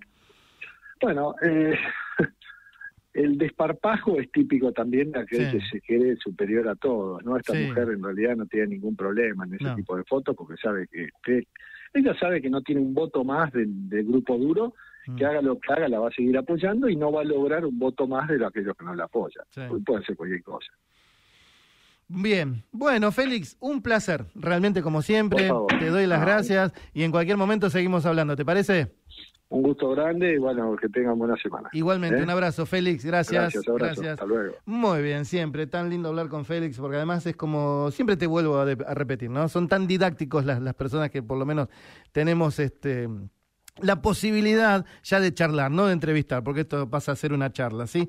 Bueno, 1.01 1.37
eh, 1.40 1.74
el 3.14 3.38
desparpajo 3.38 4.20
es 4.20 4.31
típico 4.31 4.72
también 4.72 5.11
de 5.12 5.20
aquel 5.20 5.51
que 5.53 5.61
se 5.62 5.81
quiere 5.81 6.16
superior 6.16 6.68
a 6.68 6.74
todos, 6.74 7.24
¿no? 7.24 7.38
Esta 7.38 7.55
mujer 7.55 7.88
en 7.94 8.03
realidad 8.03 8.37
no 8.37 8.44
tiene 8.44 8.66
ningún 8.66 8.94
problema 8.94 9.46
en 9.46 9.55
ese 9.55 9.74
tipo 9.74 9.96
de 9.96 10.05
fotos 10.05 10.37
porque 10.37 10.61
sabe 10.61 10.87
que, 10.88 11.09
que 11.22 11.46
ella 11.94 12.14
sabe 12.18 12.40
que 12.40 12.51
no 12.51 12.62
tiene 12.62 12.81
un 12.81 12.94
voto 12.94 13.24
más 13.24 13.53
del, 13.53 13.70
grupo 14.05 14.37
duro, 14.37 14.74
que 15.05 15.24
mm. 15.24 15.27
haga 15.27 15.42
lo 15.42 15.59
que 15.59 15.72
haga, 15.72 15.88
la 15.88 16.01
va 16.01 16.09
a 16.09 16.12
seguir 16.12 16.37
apoyando 16.37 16.88
y 16.88 16.96
no 16.96 17.11
va 17.12 17.22
a 17.22 17.24
lograr 17.24 17.64
un 17.64 17.79
voto 17.79 18.07
más 18.07 18.29
de 18.29 18.44
aquellos 18.44 18.77
que 18.77 18.85
no 18.85 18.94
la 18.94 19.05
apoyan. 19.05 19.44
Puede 19.85 20.05
ser 20.05 20.16
cualquier 20.16 20.42
cosa. 20.42 20.72
Bien, 22.11 22.64
bueno 22.72 23.12
Félix, 23.12 23.59
un 23.61 23.83
placer, 23.83 24.24
realmente 24.35 24.81
como 24.81 25.03
siempre, 25.03 25.51
te 25.79 25.90
doy 25.90 26.07
las 26.07 26.22
gracias 26.22 26.72
y 26.94 27.03
en 27.03 27.11
cualquier 27.11 27.37
momento 27.37 27.68
seguimos 27.68 28.07
hablando, 28.07 28.35
¿te 28.35 28.46
parece? 28.46 28.94
Un 29.50 29.62
gusto 29.62 29.88
grande 29.90 30.34
y 30.34 30.38
bueno, 30.38 30.76
que 30.76 30.88
tengan 30.88 31.18
buena 31.18 31.34
semana. 31.37 31.70
Igualmente, 31.72 32.20
¿Eh? 32.20 32.22
un 32.22 32.28
abrazo, 32.28 32.66
Félix, 32.66 33.04
gracias. 33.04 33.54
Gracias, 33.54 33.74
gracias. 33.76 34.12
Hasta 34.12 34.26
luego. 34.26 34.54
Muy 34.66 35.00
bien, 35.02 35.24
siempre, 35.24 35.66
tan 35.66 35.88
lindo 35.88 36.11
hablar 36.11 36.28
con 36.28 36.44
Félix, 36.44 36.78
porque 36.78 36.96
además 36.96 37.24
es 37.24 37.34
como, 37.34 37.90
siempre 37.90 38.18
te 38.18 38.26
vuelvo 38.26 38.58
a, 38.58 38.66
repetir, 38.66 39.30
¿no? 39.30 39.48
Son 39.48 39.66
tan 39.66 39.87
didácticos 39.87 40.44
las, 40.44 40.61
las 40.61 40.74
personas 40.74 41.11
que 41.11 41.22
por 41.22 41.38
lo 41.38 41.46
menos 41.46 41.68
tenemos 42.12 42.58
este 42.58 43.08
la 43.80 44.02
posibilidad 44.02 44.84
ya 45.02 45.20
de 45.20 45.32
charlar, 45.32 45.70
no 45.70 45.87
de 45.87 45.92
entrevistar, 45.92 46.42
porque 46.42 46.62
esto 46.62 46.88
pasa 46.90 47.12
a 47.12 47.16
ser 47.16 47.32
una 47.32 47.52
charla, 47.52 47.87
¿sí? 47.87 48.06